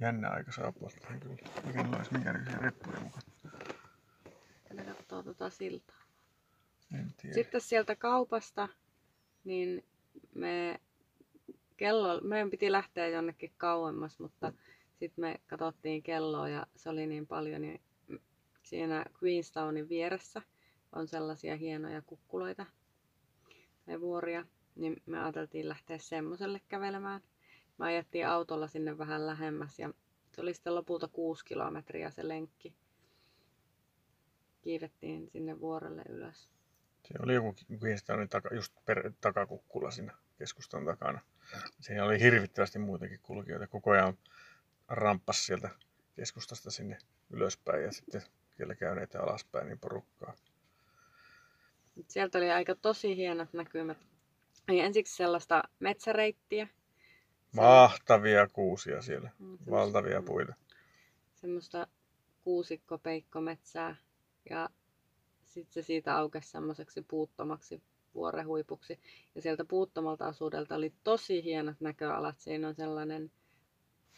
Jännä 0.00 0.30
aika 0.30 0.52
saapua 0.52 0.90
tähän 1.00 1.20
kyllä. 1.20 1.36
Mikä 1.64 1.84
olisi 1.96 2.12
minkäännäköisiä 2.12 2.60
reppuja 2.62 3.00
mukaan. 3.00 3.22
Ne 4.72 4.84
katsoo 4.84 5.22
tota 5.22 5.50
siltaa. 5.50 6.07
Tiedä. 6.88 7.34
Sitten 7.34 7.60
sieltä 7.60 7.96
kaupasta, 7.96 8.68
niin 9.44 9.84
me 10.34 10.80
kello, 11.76 12.20
meidän 12.20 12.50
piti 12.50 12.72
lähteä 12.72 13.06
jonnekin 13.06 13.52
kauemmas, 13.56 14.18
mutta 14.18 14.52
sitten 14.94 15.22
me 15.22 15.40
katsottiin 15.46 16.02
kelloa 16.02 16.48
ja 16.48 16.66
se 16.76 16.90
oli 16.90 17.06
niin 17.06 17.26
paljon, 17.26 17.62
niin 17.62 17.80
siinä 18.62 19.04
Queenstownin 19.22 19.88
vieressä 19.88 20.42
on 20.92 21.08
sellaisia 21.08 21.56
hienoja 21.56 22.02
kukkuloita 22.02 22.66
tai 23.86 24.00
vuoria, 24.00 24.44
niin 24.76 25.02
me 25.06 25.20
ajateltiin 25.20 25.68
lähteä 25.68 25.98
semmoiselle 25.98 26.60
kävelemään. 26.68 27.20
Me 27.78 27.86
ajettiin 27.86 28.26
autolla 28.26 28.68
sinne 28.68 28.98
vähän 28.98 29.26
lähemmäs 29.26 29.78
ja 29.78 29.92
se 30.32 30.40
oli 30.40 30.54
sitten 30.54 30.74
lopulta 30.74 31.08
kuusi 31.08 31.44
kilometriä 31.44 32.10
se 32.10 32.28
lenkki. 32.28 32.74
Kiivettiin 34.62 35.30
sinne 35.30 35.60
vuorelle 35.60 36.02
ylös. 36.08 36.50
Se 37.04 37.14
oli 37.22 37.34
joku 37.34 37.54
Queenstownin 37.82 38.28
taka, 38.28 38.54
just 38.54 38.72
per, 38.84 39.12
takakukkula 39.20 39.90
siinä 39.90 40.14
keskustan 40.38 40.84
takana. 40.84 41.20
Siinä 41.80 42.04
oli 42.04 42.20
hirvittävästi 42.20 42.78
muitakin 42.78 43.20
kulkijoita. 43.22 43.66
Koko 43.66 43.90
ajan 43.90 44.18
ramppas 44.88 45.46
sieltä 45.46 45.70
keskustasta 46.16 46.70
sinne 46.70 46.98
ylöspäin 47.30 47.82
ja 47.82 47.92
sitten 47.92 48.22
siellä 48.56 48.74
käyneitä 48.74 49.22
alaspäin 49.22 49.66
niin 49.66 49.78
porukkaa. 49.78 50.34
Sieltä 52.08 52.38
oli 52.38 52.50
aika 52.50 52.74
tosi 52.74 53.16
hienot 53.16 53.52
näkymät. 53.52 53.98
Oli 54.68 54.80
ensiksi 54.80 55.16
sellaista 55.16 55.62
metsäreittiä. 55.80 56.68
Mahtavia 57.52 58.46
kuusia 58.46 59.02
siellä, 59.02 59.30
Mm, 59.38 59.58
valtavia 59.70 60.20
mm. 60.20 60.24
puita. 60.24 60.54
Semmoista 61.34 61.86
kuusikko-peikkometsää. 62.44 63.96
Ja 64.50 64.68
sitten 65.58 65.82
se 65.82 65.86
siitä 65.86 66.16
aukesi 66.16 66.50
semmoiseksi 66.50 67.02
puuttomaksi 67.02 67.82
vuorehuipuksi. 68.14 68.98
Ja 69.34 69.42
sieltä 69.42 69.64
puuttomalta 69.64 70.26
asuudelta 70.26 70.74
oli 70.74 70.92
tosi 71.04 71.44
hienot 71.44 71.80
näköalat. 71.80 72.38
Siinä 72.38 72.68
on 72.68 72.74
sellainen, 72.74 73.30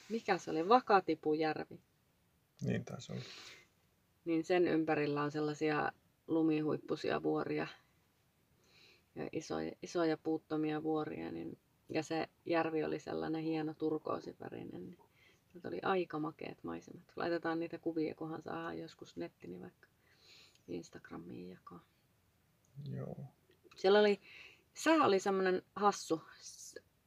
mikä 0.09 0.39
se 0.39 0.51
oli, 0.51 0.69
Vakatipujärvi. 0.69 1.81
Niin 2.63 2.85
taisi 2.85 3.13
olla. 3.13 3.23
Niin 4.25 4.45
sen 4.45 4.69
ympärillä 4.69 5.23
on 5.23 5.31
sellaisia 5.31 5.93
lumihuippuisia 6.27 7.23
vuoria 7.23 7.67
ja 9.15 9.29
isoja, 9.33 9.73
isoja 9.83 10.17
puuttomia 10.19 10.83
vuoria. 10.83 11.33
Niin, 11.33 11.59
ja 11.89 12.03
se 12.03 12.29
järvi 12.47 12.85
oli 12.85 12.99
sellainen 12.99 13.43
hieno 13.43 13.75
turkoosivärinen. 13.75 14.87
Niin 14.87 14.99
sieltä 15.53 15.69
oli 15.69 15.79
aika 15.83 16.19
makeat 16.19 16.65
maisemat. 16.65 17.13
Laitetaan 17.17 17.61
niitä 17.61 17.79
kuvia, 17.79 18.15
kunhan 18.15 18.43
saadaan 18.43 18.79
joskus 18.79 19.17
nettini 19.17 19.61
vaikka 19.61 19.90
Instagramiin 20.71 21.51
jakaa. 21.51 21.85
Joo. 22.91 23.17
Siellä 23.77 23.99
oli, 24.01 24.21
sää 24.75 25.05
oli 25.05 25.21
semmoinen 25.21 25.63
hassu. 25.77 26.23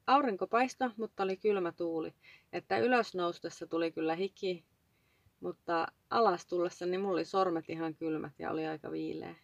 Aurinko 0.07 0.47
paistoi, 0.47 0.89
mutta 0.97 1.23
oli 1.23 1.37
kylmä 1.37 1.71
tuuli. 1.71 2.13
Että 2.53 2.77
ylös 2.77 3.15
noustessa 3.15 3.67
tuli 3.67 3.91
kyllä 3.91 4.15
hiki, 4.15 4.65
mutta 5.39 5.87
alas 6.09 6.45
tullessa 6.45 6.85
niin 6.85 7.01
mulla 7.01 7.13
oli 7.13 7.25
sormet 7.25 7.69
ihan 7.69 7.95
kylmät 7.95 8.33
ja 8.39 8.51
oli 8.51 8.67
aika 8.67 8.91
viileä. 8.91 9.35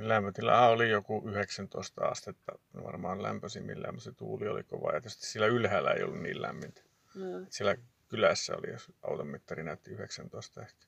Lämpötila 0.00 0.68
oli 0.68 0.90
joku 0.90 1.22
19 1.28 2.04
astetta, 2.04 2.52
varmaan 2.84 3.22
lämpöisimmillään, 3.22 3.94
mutta 3.94 4.04
se 4.04 4.12
tuuli 4.12 4.48
oli 4.48 4.64
kova. 4.64 4.92
Ja 4.92 5.00
tietysti 5.00 5.26
siellä 5.26 5.46
ylhäällä 5.46 5.90
ei 5.90 6.02
ollut 6.02 6.22
niin 6.22 6.42
lämmintä. 6.42 6.82
No, 7.14 7.26
Siellä 7.50 7.76
kylässä 8.08 8.56
oli, 8.56 8.70
jos 8.70 8.92
auton 9.02 9.26
mittari 9.26 9.64
näytti 9.64 9.90
19 9.90 10.62
ehkä. 10.62 10.86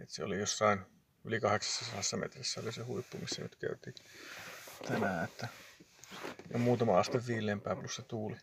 Et 0.00 0.08
se 0.08 0.24
oli 0.24 0.38
jossain 0.38 0.80
yli 1.24 1.40
800 1.40 2.20
metrissä 2.20 2.60
oli 2.60 2.72
se 2.72 2.82
huippu, 2.82 3.18
missä 3.18 3.42
nyt 3.42 3.56
käytiin 3.56 3.94
tänään. 4.88 5.24
Että 5.24 5.48
ja 6.52 6.58
muutama 6.58 6.98
aste 6.98 7.26
viileämpää 7.26 7.76
plus 7.76 7.96
se 7.96 8.02
tuuli. 8.02 8.36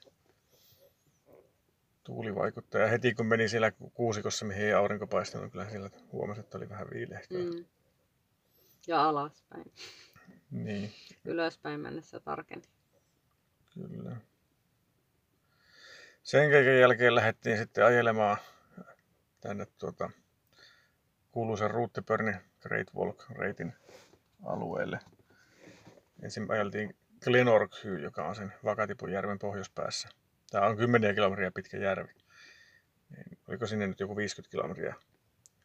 Tuuli 2.04 2.36
vaikuttaa. 2.36 2.82
Ja 2.82 2.88
heti 2.88 3.14
kun 3.14 3.26
meni 3.26 3.50
siellä 3.50 3.72
kuusikossa, 3.72 4.46
mihin 4.46 4.66
ei 4.66 4.74
aurinko 4.74 5.08
paistanut, 5.08 5.44
niin 5.44 5.52
kyllä 5.52 5.70
siellä 5.70 5.90
huomasi, 6.12 6.40
että 6.40 6.58
oli 6.58 6.70
vähän 6.70 6.88
viileähköä. 6.94 7.40
Mm. 7.40 7.66
Ja 8.88 9.04
alaspäin. 9.04 9.74
Niin, 10.52 10.94
Ylöspäin 11.26 11.80
mennessä 11.80 12.20
tarkeni. 12.20 12.62
kyllä. 13.74 14.18
Sen 16.24 16.52
kaiken 16.52 16.80
jälkeen 16.80 17.16
lähdettiin 17.16 17.58
sitten 17.58 17.86
ajelemaan 17.86 18.38
tänne 19.42 19.66
tuota, 19.66 20.10
kuuluisen 21.32 21.72
Ruuttipörni 21.72 22.34
Great 22.62 22.88
Walk 22.96 23.30
reitin 23.30 23.74
alueelle. 24.46 25.00
Ensin 26.24 26.52
ajeltiin 26.52 26.96
Glenorchy, 27.24 28.00
joka 28.00 28.28
on 28.28 28.36
sen 28.36 28.54
Vakatipujärven 28.64 29.40
pohjoispäässä. 29.40 30.10
Tämä 30.52 30.66
on 30.66 30.78
10 30.78 31.16
kilometriä 31.16 31.52
pitkä 31.52 31.78
järvi. 31.78 32.14
Niin, 33.10 33.38
oliko 33.48 33.68
sinne 33.68 33.88
nyt 33.88 34.00
joku 34.00 34.18
50 34.18 34.52
kilometriä 34.52 34.96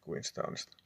Queenstownista? 0.09 0.77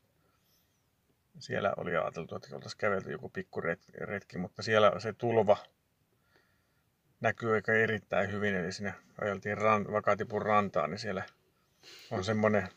Siellä 1.40 1.74
oli 1.78 1.98
ajateltu, 1.98 2.36
että 2.36 2.56
oltaisiin 2.56 2.80
kävelty 2.80 3.12
joku 3.12 3.30
pikkuretki, 3.30 4.38
mutta 4.38 4.64
siellä 4.64 5.00
se 5.00 5.14
tulva 5.14 5.58
näkyy 7.22 7.54
aika 7.54 7.74
erittäin 7.74 8.32
hyvin. 8.32 8.56
Eli 8.56 8.72
sinne 8.72 8.94
ajeltiin 9.22 9.58
ran, 9.58 9.92
Vakatipun 9.92 10.42
rantaan, 10.42 10.90
niin 10.90 11.00
siellä 11.00 11.24
on 12.12 12.24
semmoinen 12.24 12.70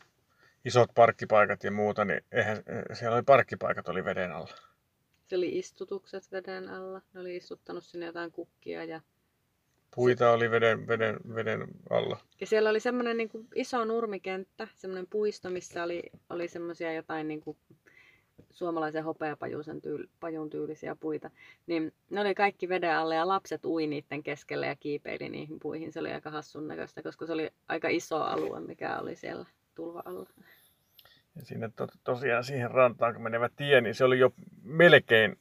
isot 0.65 0.89
parkkipaikat 0.95 1.63
ja 1.63 1.71
muuta, 1.71 2.05
niin 2.05 2.21
eihän, 2.31 2.63
siellä 2.93 3.15
oli 3.15 3.23
parkkipaikat 3.23 3.89
oli 3.89 4.05
veden 4.05 4.31
alla. 4.31 4.53
Se 5.27 5.35
oli 5.35 5.59
istutukset 5.59 6.31
veden 6.31 6.69
alla. 6.69 7.01
Ne 7.13 7.21
oli 7.21 7.35
istuttanut 7.35 7.83
sinne 7.83 8.05
jotain 8.05 8.31
kukkia 8.31 8.83
ja 8.83 9.01
Puita 9.95 10.31
oli 10.31 10.51
veden, 10.51 10.87
veden, 10.87 11.19
veden 11.35 11.67
alla. 11.89 12.17
Ja 12.41 12.47
siellä 12.47 12.69
oli 12.69 12.79
semmoinen 12.79 13.17
niin 13.17 13.29
kuin 13.29 13.47
iso 13.55 13.85
nurmikenttä, 13.85 14.67
semmoinen 14.75 15.07
puisto, 15.09 15.49
missä 15.49 15.83
oli, 15.83 16.03
oli 16.29 16.47
semmoisia 16.47 16.93
jotain 16.93 17.27
niin 17.27 17.41
kuin 17.41 17.57
suomalaisen 18.49 19.03
hopeapajuisen 19.03 19.81
tyyl, 19.81 20.07
pajun 20.19 20.49
tyylisiä 20.49 20.95
puita. 20.95 21.31
Niin 21.67 21.93
ne 22.09 22.21
oli 22.21 22.35
kaikki 22.35 22.69
veden 22.69 22.95
alle 22.95 23.15
ja 23.15 23.27
lapset 23.27 23.65
ui 23.65 23.87
niiden 23.87 24.23
keskelle 24.23 24.67
ja 24.67 24.75
kiipeili 24.75 25.29
niihin 25.29 25.59
puihin. 25.59 25.91
Se 25.91 25.99
oli 25.99 26.11
aika 26.11 26.29
hassun 26.31 26.67
näköistä, 26.67 27.03
koska 27.03 27.25
se 27.25 27.33
oli 27.33 27.49
aika 27.67 27.87
iso 27.87 28.17
alue, 28.17 28.59
mikä 28.59 28.99
oli 28.99 29.15
siellä 29.15 29.45
tulva 29.75 30.03
alla. 30.05 30.29
Ja 31.35 31.45
siinä 31.45 31.69
to, 31.75 31.87
tosiaan 32.03 32.43
siihen 32.43 32.71
rantaan, 32.71 33.13
kun 33.13 33.23
menevä 33.23 33.49
tie, 33.55 33.81
niin 33.81 33.95
se 33.95 34.03
oli 34.03 34.19
jo 34.19 34.33
melkein 34.63 35.39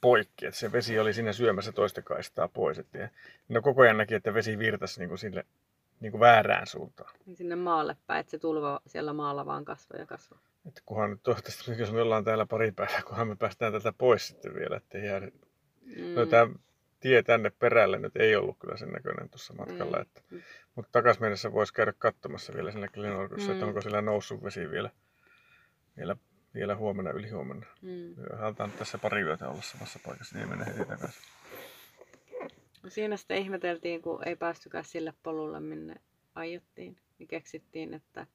poikki, 0.00 0.46
että 0.46 0.60
se 0.60 0.72
vesi 0.72 0.98
oli 0.98 1.12
siinä 1.12 1.32
syömässä 1.32 1.72
toista 1.72 2.02
kaistaa 2.02 2.48
pois. 2.48 2.78
Että, 2.78 3.10
no 3.48 3.62
koko 3.62 3.82
ajan 3.82 3.96
näki, 3.96 4.14
että 4.14 4.34
vesi 4.34 4.58
virtasi 4.58 5.00
niin 5.00 5.08
kuin 5.08 5.18
sille 5.18 5.44
niin 6.00 6.12
kuin 6.12 6.20
väärään 6.20 6.66
suuntaan. 6.66 7.14
Niin 7.26 7.36
sinne 7.36 7.56
maalle 7.56 7.96
päin, 8.06 8.20
että 8.20 8.30
se 8.30 8.38
tulva 8.38 8.80
siellä 8.86 9.12
maalla 9.12 9.46
vaan 9.46 9.64
kasvoi 9.64 10.00
ja 10.00 10.06
kasvoi. 10.06 10.38
Että 10.66 10.80
kunhan 10.86 11.10
nyt 11.10 11.22
toivottavasti, 11.22 11.72
jos 11.78 11.92
me 11.92 12.00
ollaan 12.00 12.24
täällä 12.24 12.46
pari 12.46 12.72
päivää, 12.72 13.02
kunhan 13.02 13.28
me 13.28 13.36
päästään 13.36 13.72
tätä 13.72 13.92
pois 13.98 14.28
sitten 14.28 14.54
vielä, 14.54 14.76
että 14.76 14.98
jää... 14.98 15.20
Mm. 15.20 16.14
No 16.14 16.26
tämä 16.26 16.54
tie 17.00 17.22
tänne 17.22 17.50
perälle 17.58 17.98
nyt 17.98 18.16
ei 18.16 18.36
ollut 18.36 18.58
kyllä 18.58 18.76
sen 18.76 18.88
näköinen 18.88 19.28
tuossa 19.28 19.54
matkalla. 19.54 19.96
Ei. 19.96 20.02
Että, 20.02 20.22
mutta 20.74 20.92
takas 20.92 21.20
mennessä 21.20 21.52
voisi 21.52 21.74
käydä 21.74 21.92
katsomassa 21.98 22.52
vielä 22.54 22.72
siinä 22.72 22.88
Glenorkussa, 22.88 23.48
mm. 23.48 23.54
että 23.54 23.66
onko 23.66 23.80
siellä 23.80 24.02
noussut 24.02 24.42
vesi 24.42 24.70
vielä, 24.70 24.90
vielä, 25.96 26.16
vielä 26.54 26.76
huomenna, 26.76 27.10
yli 27.10 27.30
huomenna. 27.30 27.66
Mm. 27.82 28.14
Halutaan 28.38 28.72
tässä 28.72 28.98
pari 28.98 29.22
yötä 29.22 29.48
olla 29.48 29.62
samassa 29.62 29.98
paikassa, 30.06 30.38
niin 30.38 30.50
ei 30.50 30.56
mene 30.56 30.66
heti 30.66 30.84
takaisin. 30.84 31.22
No 32.82 32.90
siinä 32.90 33.16
sitten 33.16 33.38
ihmeteltiin, 33.38 34.02
kun 34.02 34.28
ei 34.28 34.36
päästykään 34.36 34.84
sille 34.84 35.14
polulle, 35.22 35.60
minne 35.60 35.94
aiottiin. 36.34 36.96
Niin 37.18 37.28
keksittiin, 37.28 37.94
että 37.94 38.26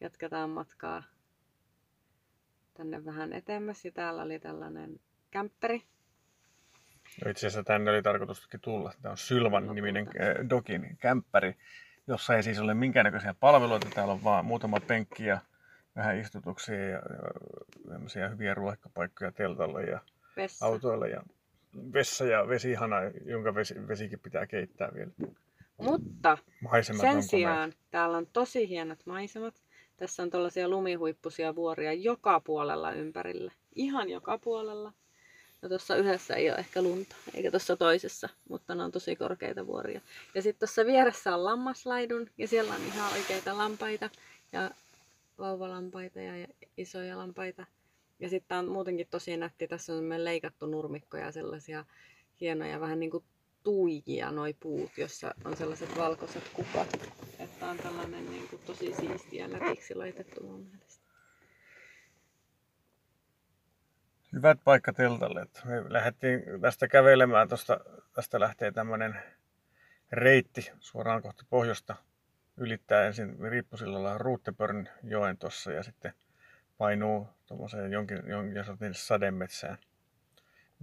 jatketaan 0.00 0.50
matkaa 0.50 1.02
tänne 2.74 3.04
vähän 3.04 3.32
etemmäs. 3.32 3.84
Ja 3.84 3.92
täällä 3.92 4.22
oli 4.22 4.38
tällainen 4.38 5.00
kämpperi. 5.30 5.82
Itse 7.28 7.46
asiassa 7.46 7.64
tänne 7.64 7.90
oli 7.90 8.02
tarkoituskin 8.02 8.60
tulla. 8.60 8.92
Tämä 9.02 9.10
on 9.10 9.18
Sylvan 9.18 9.66
No, 9.66 9.72
niminen 9.72 10.08
äh, 10.08 10.48
Dokin 10.50 10.96
kämppäri, 11.00 11.56
jossa 12.06 12.36
ei 12.36 12.42
siis 12.42 12.58
ole 12.60 12.74
minkäännäköisiä 12.74 13.34
palveluita. 13.40 13.88
Täällä 13.94 14.12
on 14.12 14.24
vaan 14.24 14.44
muutama 14.44 14.80
penkki 14.80 15.26
ja 15.26 15.38
vähän 15.96 16.18
istutuksia 16.18 16.88
ja, 16.88 17.02
ja 18.20 18.28
hyviä 18.28 18.54
ruokapaikkoja 18.54 19.32
teltalle 19.32 19.84
ja 19.84 20.00
Vessa. 20.36 20.66
autoille 20.66 21.08
ja 21.08 21.22
vessa 21.92 22.24
ja 22.24 22.48
vesihana, 22.48 22.96
jonka 23.24 23.54
vesi, 23.54 23.88
vesikin 23.88 24.18
pitää 24.18 24.46
keittää 24.46 24.94
vielä. 24.94 25.10
Mutta 25.78 26.38
Maisemat 26.60 27.00
sen 27.00 27.22
sijaan 27.22 27.72
täällä 27.90 28.18
on 28.18 28.26
tosi 28.26 28.68
hienot 28.68 29.06
maisemat. 29.06 29.54
Tässä 29.96 30.22
on 30.22 30.30
tällaisia 30.30 30.68
lumihuippuisia 30.68 31.54
vuoria 31.54 31.92
joka 31.92 32.40
puolella 32.40 32.92
ympärillä. 32.92 33.52
Ihan 33.74 34.10
joka 34.10 34.38
puolella. 34.38 34.92
No 35.62 35.68
tuossa 35.68 35.96
yhdessä 35.96 36.34
ei 36.34 36.50
ole 36.50 36.58
ehkä 36.58 36.82
lunta, 36.82 37.16
eikä 37.34 37.50
tuossa 37.50 37.76
toisessa, 37.76 38.28
mutta 38.48 38.74
ne 38.74 38.84
on 38.84 38.92
tosi 38.92 39.16
korkeita 39.16 39.66
vuoria. 39.66 40.00
Ja 40.34 40.42
sitten 40.42 40.60
tuossa 40.60 40.86
vieressä 40.86 41.34
on 41.34 41.44
lammaslaidun, 41.44 42.30
ja 42.38 42.48
siellä 42.48 42.74
on 42.74 42.80
ihan 42.86 43.12
oikeita 43.12 43.58
lampaita, 43.58 44.10
ja 44.52 44.70
vauvalampaita 45.38 46.20
ja 46.20 46.48
isoja 46.76 47.18
lampaita. 47.18 47.66
Ja 48.20 48.28
sitten 48.28 48.58
on 48.58 48.68
muutenkin 48.68 49.06
tosi 49.10 49.36
nätti, 49.36 49.68
tässä 49.68 49.92
on 49.92 49.98
semmoinen 49.98 50.24
leikattu 50.24 50.66
nurmikko 50.66 51.16
ja 51.16 51.32
sellaisia 51.32 51.84
hienoja 52.40 52.80
vähän 52.80 53.00
niin 53.00 53.10
kuin 53.10 53.24
tuijia 53.62 54.30
noi 54.30 54.54
puut, 54.60 54.90
jossa 54.98 55.34
on 55.44 55.56
sellaiset 55.56 55.96
valkoiset 55.96 56.48
kukat. 56.52 57.10
Että 57.38 57.70
on 57.70 57.76
tällainen 57.76 58.30
niin 58.30 58.48
kuin, 58.48 58.62
tosi 58.66 58.94
siistiä 58.94 59.48
nätiksi 59.48 59.94
laitettu 59.94 60.42
mun 60.42 60.60
mielestä. 60.60 61.01
Hyvät 64.32 64.58
paikka 64.64 64.92
teltalle. 64.92 65.46
Me 65.64 65.84
lähdettiin 65.88 66.42
tästä 66.60 66.88
kävelemään. 66.88 67.48
Tosta, 67.48 67.80
tästä 68.12 68.40
lähtee 68.40 68.72
tämmöinen 68.72 69.16
reitti 70.12 70.72
suoraan 70.80 71.22
kohti 71.22 71.44
pohjoista. 71.50 71.96
Ylittää 72.56 73.06
ensin 73.06 73.38
Riippusillalla 73.50 74.18
Ruuttepörn 74.18 74.88
joen 75.02 75.38
tuossa 75.38 75.72
ja 75.72 75.82
sitten 75.82 76.14
painuu 76.78 77.28
tuommoiseen 77.46 77.92
jonkin, 77.92 78.22
jonkin 78.26 78.54
sademetsään. 78.92 79.78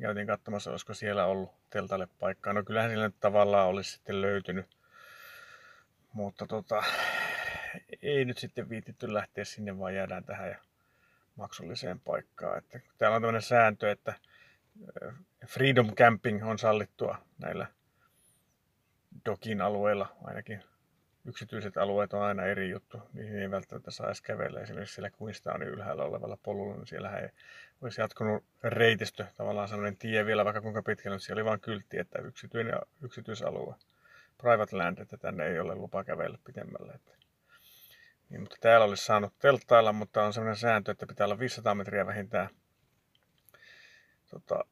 Käytiin 0.01 0.27
katsomassa, 0.27 0.71
olisiko 0.71 0.93
siellä 0.93 1.25
ollut 1.25 1.51
teltalle 1.69 2.07
paikkaa. 2.19 2.53
No 2.53 2.63
kyllähän 2.63 2.91
siellä 2.91 3.07
nyt 3.07 3.19
tavallaan 3.19 3.67
olisi 3.67 3.91
sitten 3.91 4.21
löytynyt. 4.21 4.65
Mutta 6.13 6.47
tota, 6.47 6.83
ei 8.01 8.25
nyt 8.25 8.37
sitten 8.37 8.69
viititty 8.69 9.13
lähteä 9.13 9.45
sinne, 9.45 9.79
vaan 9.79 9.95
jäädään 9.95 10.23
tähän 10.23 10.49
ja 10.49 10.57
maksulliseen 11.39 11.99
paikkaan. 11.99 12.57
Että 12.57 12.79
täällä 12.97 13.15
on 13.15 13.21
tämmöinen 13.21 13.41
sääntö, 13.41 13.91
että 13.91 14.13
freedom 15.47 15.95
camping 15.95 16.47
on 16.47 16.59
sallittua 16.59 17.17
näillä 17.37 17.67
dokin 19.25 19.61
alueilla, 19.61 20.15
ainakin 20.23 20.63
yksityiset 21.25 21.77
alueet 21.77 22.13
on 22.13 22.21
aina 22.21 22.45
eri 22.45 22.69
juttu. 22.69 23.01
Niihin 23.13 23.39
ei 23.39 23.51
välttämättä 23.51 23.91
saa 23.91 24.07
edes 24.07 24.21
kävellä. 24.21 24.61
Esimerkiksi 24.61 24.95
siellä 24.95 25.11
Queenstownin 25.21 25.67
ylhäällä 25.67 26.03
olevalla 26.03 26.37
polulla, 26.43 26.75
niin 26.75 26.87
siellä 26.87 27.17
ei 27.17 27.29
olisi 27.81 28.01
jatkunut 28.01 28.43
reitistö, 28.63 29.25
tavallaan 29.37 29.67
sellainen 29.67 29.97
tie 29.97 30.25
vielä 30.25 30.45
vaikka 30.45 30.61
kuinka 30.61 30.83
pitkälle, 30.83 31.15
mutta 31.15 31.25
siellä 31.25 31.39
oli 31.39 31.49
vain 31.49 31.59
kyltti, 31.59 31.99
että 31.99 32.19
yksityinen 32.21 32.79
yksityisalue, 33.01 33.75
private 34.37 34.75
land, 34.75 34.97
että 34.97 35.17
tänne 35.17 35.47
ei 35.47 35.59
ole 35.59 35.75
lupa 35.75 36.03
kävellä 36.03 36.37
pitemmälle. 36.43 36.93
Että. 36.93 37.11
Niin, 38.29 38.41
mutta 38.41 38.57
täällä 38.61 38.85
olisi 38.85 39.05
saanut 39.05 39.33
telttailla, 39.39 39.93
mutta 39.93 40.23
on 40.23 40.33
sellainen 40.33 40.57
sääntö, 40.57 40.91
että 40.91 41.07
pitää 41.07 41.25
olla 41.25 41.39
500 41.39 41.75
metriä 41.75 42.05
vähintään 42.05 42.49
tota, 44.29 44.65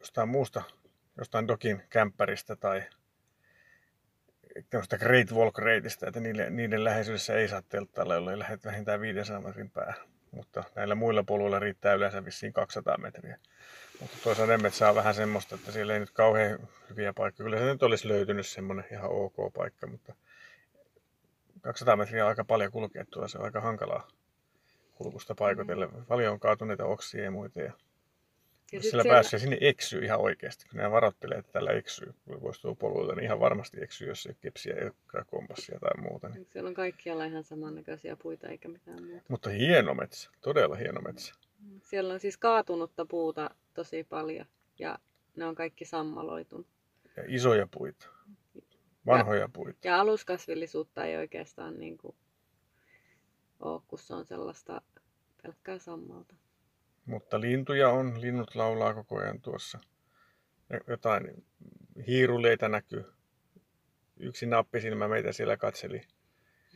jostain 0.00 0.28
muusta, 0.28 0.62
jostain 1.18 1.48
dokin 1.48 1.82
kämppäristä 1.90 2.56
tai 2.56 2.82
tämmöistä 4.70 4.98
Great 4.98 5.32
Walk 5.32 5.58
reitistä, 5.58 6.06
että 6.06 6.20
niiden, 6.20 6.56
niiden 6.56 6.84
läheisyydessä 6.84 7.34
ei 7.34 7.48
saa 7.48 7.62
telttailla, 7.62 8.14
jollei 8.14 8.38
lähdet 8.38 8.64
vähintään 8.64 9.00
500 9.00 9.40
metrin 9.40 9.70
päähän. 9.70 10.08
Mutta 10.30 10.64
näillä 10.74 10.94
muilla 10.94 11.22
poluilla 11.22 11.58
riittää 11.58 11.94
yleensä 11.94 12.24
vissiin 12.24 12.52
200 12.52 12.98
metriä. 12.98 13.38
Mutta 14.00 14.16
tuo 14.22 14.34
sademetsä 14.34 14.88
on 14.88 14.94
vähän 14.94 15.14
semmoista, 15.14 15.54
että 15.54 15.72
siellä 15.72 15.94
ei 15.94 16.00
nyt 16.00 16.10
kauhean 16.10 16.68
hyviä 16.90 17.12
paikkoja. 17.12 17.44
Kyllä 17.44 17.58
se 17.58 17.64
nyt 17.64 17.82
olisi 17.82 18.08
löytynyt 18.08 18.46
semmoinen 18.46 18.84
ihan 18.90 19.10
ok 19.10 19.34
paikka, 19.54 19.86
mutta 19.86 20.14
200 21.62 21.96
metriä 21.96 22.24
on 22.24 22.28
aika 22.28 22.44
paljon 22.44 22.72
kulkea 22.72 23.04
tuolla. 23.10 23.28
Se 23.28 23.38
on 23.38 23.44
aika 23.44 23.60
hankalaa 23.60 24.08
kulkusta 24.94 25.34
paikotelle. 25.34 25.88
Paljon 26.08 26.32
on 26.32 26.40
kaatuneita 26.40 26.84
oksia 26.84 27.24
ja 27.24 27.30
muita. 27.30 27.60
Ja 27.60 27.72
Ja 28.72 28.76
jos 28.76 28.82
sit 28.82 28.90
siellä 28.90 29.12
pääsee, 29.12 29.38
sinne 29.38 29.58
eksyy 29.60 30.04
ihan 30.04 30.20
oikeasti. 30.20 30.66
Kun 30.70 30.80
ne 30.80 30.90
varoittelee, 30.90 31.38
että 31.38 31.52
tällä 31.52 31.70
eksyy, 31.70 32.14
kun 32.24 32.40
poistuu 32.40 32.74
polulta, 32.74 33.14
niin 33.14 33.24
ihan 33.24 33.40
varmasti 33.40 33.82
eksyy, 33.82 34.08
jos 34.08 34.26
ei 34.26 34.34
kepsiä, 34.40 34.74
ei 34.74 34.90
kompassia 35.26 35.78
tai 35.80 36.02
muuta. 36.02 36.28
Niin. 36.28 36.46
Siellä 36.52 36.68
on 36.68 36.74
kaikkialla 36.74 37.24
ihan 37.24 37.44
samannäköisiä 37.44 38.16
puita 38.16 38.48
eikä 38.48 38.68
mitään 38.68 39.02
muuta. 39.02 39.24
Mutta 39.28 39.50
hieno 39.50 39.94
metsä, 39.94 40.30
todella 40.40 40.76
hieno 40.76 41.00
metsä. 41.00 41.34
Siellä 41.82 42.14
on 42.14 42.20
siis 42.20 42.36
kaatunutta 42.36 43.06
puuta 43.06 43.50
tosi 43.74 44.04
paljon 44.04 44.46
ja 44.78 44.98
ne 45.36 45.46
on 45.46 45.54
kaikki 45.54 45.84
sammaloitunut. 45.84 46.66
Ja 47.16 47.22
isoja 47.26 47.68
puita, 47.70 48.08
vanhoja 49.06 49.48
puita. 49.52 49.78
Ja 49.88 50.00
aluskasvillisuutta 50.00 51.04
ei 51.04 51.16
oikeastaan 51.16 51.80
niin 51.80 51.98
kuin 51.98 52.16
ole, 53.60 53.82
kun 53.88 53.98
se 53.98 54.14
on 54.14 54.24
sellaista 54.24 54.82
pelkkää 55.42 55.78
sammalta. 55.78 56.34
Mutta 57.06 57.40
lintuja 57.40 57.88
on, 57.88 58.20
linnut 58.20 58.54
laulaa 58.54 58.94
koko 58.94 59.18
ajan 59.18 59.40
tuossa. 59.40 59.78
Ja 60.70 60.80
Jotain 60.88 61.44
hiiruleita 62.06 62.68
näkyy. 62.68 63.04
Yksi 64.16 64.46
nappisilmä 64.46 65.08
meitä 65.08 65.32
siellä 65.32 65.56
katseli, 65.56 66.00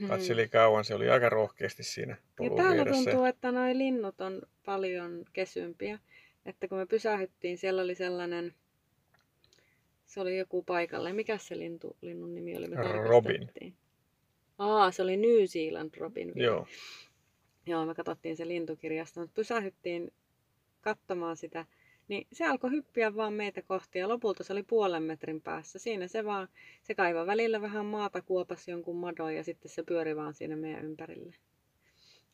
katseli 0.09 0.49
kauan. 0.49 0.85
Se 0.85 0.95
oli 0.95 1.11
aika 1.11 1.29
rohkeasti 1.29 1.83
siinä 1.83 2.13
Ja 2.13 2.23
polun 2.37 2.57
täällä 2.57 2.75
vieressä. 2.75 3.05
tuntuu, 3.05 3.25
että 3.25 3.53
noi 3.53 3.79
linnut 3.79 4.21
on 4.21 4.43
paljon 4.65 5.25
kesympiä. 5.33 5.99
Että 6.47 6.69
kun 6.69 6.79
me 6.79 6.87
pysähyttiin, 6.87 7.59
siellä 7.59 7.83
oli 7.83 7.95
sellainen, 7.95 8.55
se 10.07 10.21
oli 10.21 10.39
joku 10.39 10.63
paikalle. 10.63 11.13
Mikä 11.13 11.39
se 11.39 11.59
lintu, 11.59 11.97
linnun 12.01 12.35
nimi 12.35 12.57
oli? 12.57 12.69
Me 12.69 12.77
Robin. 12.93 13.51
Aa, 14.59 14.91
se 14.91 15.03
oli 15.03 15.17
New 15.17 15.45
Zealand 15.47 15.91
Robin. 15.97 16.35
vielä. 16.35 16.47
Joo, 16.47 16.67
Joo, 17.67 17.87
me 17.87 17.95
katsottiin 17.95 18.37
se 18.37 18.49
lintukirjasta, 18.49 19.21
mutta 19.21 19.35
pysähyttiin 19.35 20.13
katsomaan 20.81 21.37
sitä, 21.37 21.65
niin 22.09 22.27
se 22.33 22.45
alkoi 22.45 22.71
hyppiä 22.71 23.15
vaan 23.17 23.33
meitä 23.33 23.63
kohti 23.63 23.99
ja 23.99 24.09
lopulta 24.09 24.45
se 24.45 24.53
oli 24.53 24.63
puolen 24.63 25.03
metrin 25.03 25.43
päässä. 25.43 25.79
Siinä 25.79 26.09
se 26.09 26.25
vaan, 26.25 26.49
se 26.83 26.95
kaivoi 26.95 27.27
välillä 27.27 27.61
vähän 27.61 27.87
maata, 27.87 28.23
kuopasi 28.23 28.71
jonkun 28.71 28.97
madon 28.97 29.35
ja 29.35 29.45
sitten 29.45 29.71
se 29.71 29.83
pyöri 29.83 30.17
vaan 30.17 30.35
siinä 30.35 30.57
meidän 30.57 30.85
ympärille. 30.85 31.37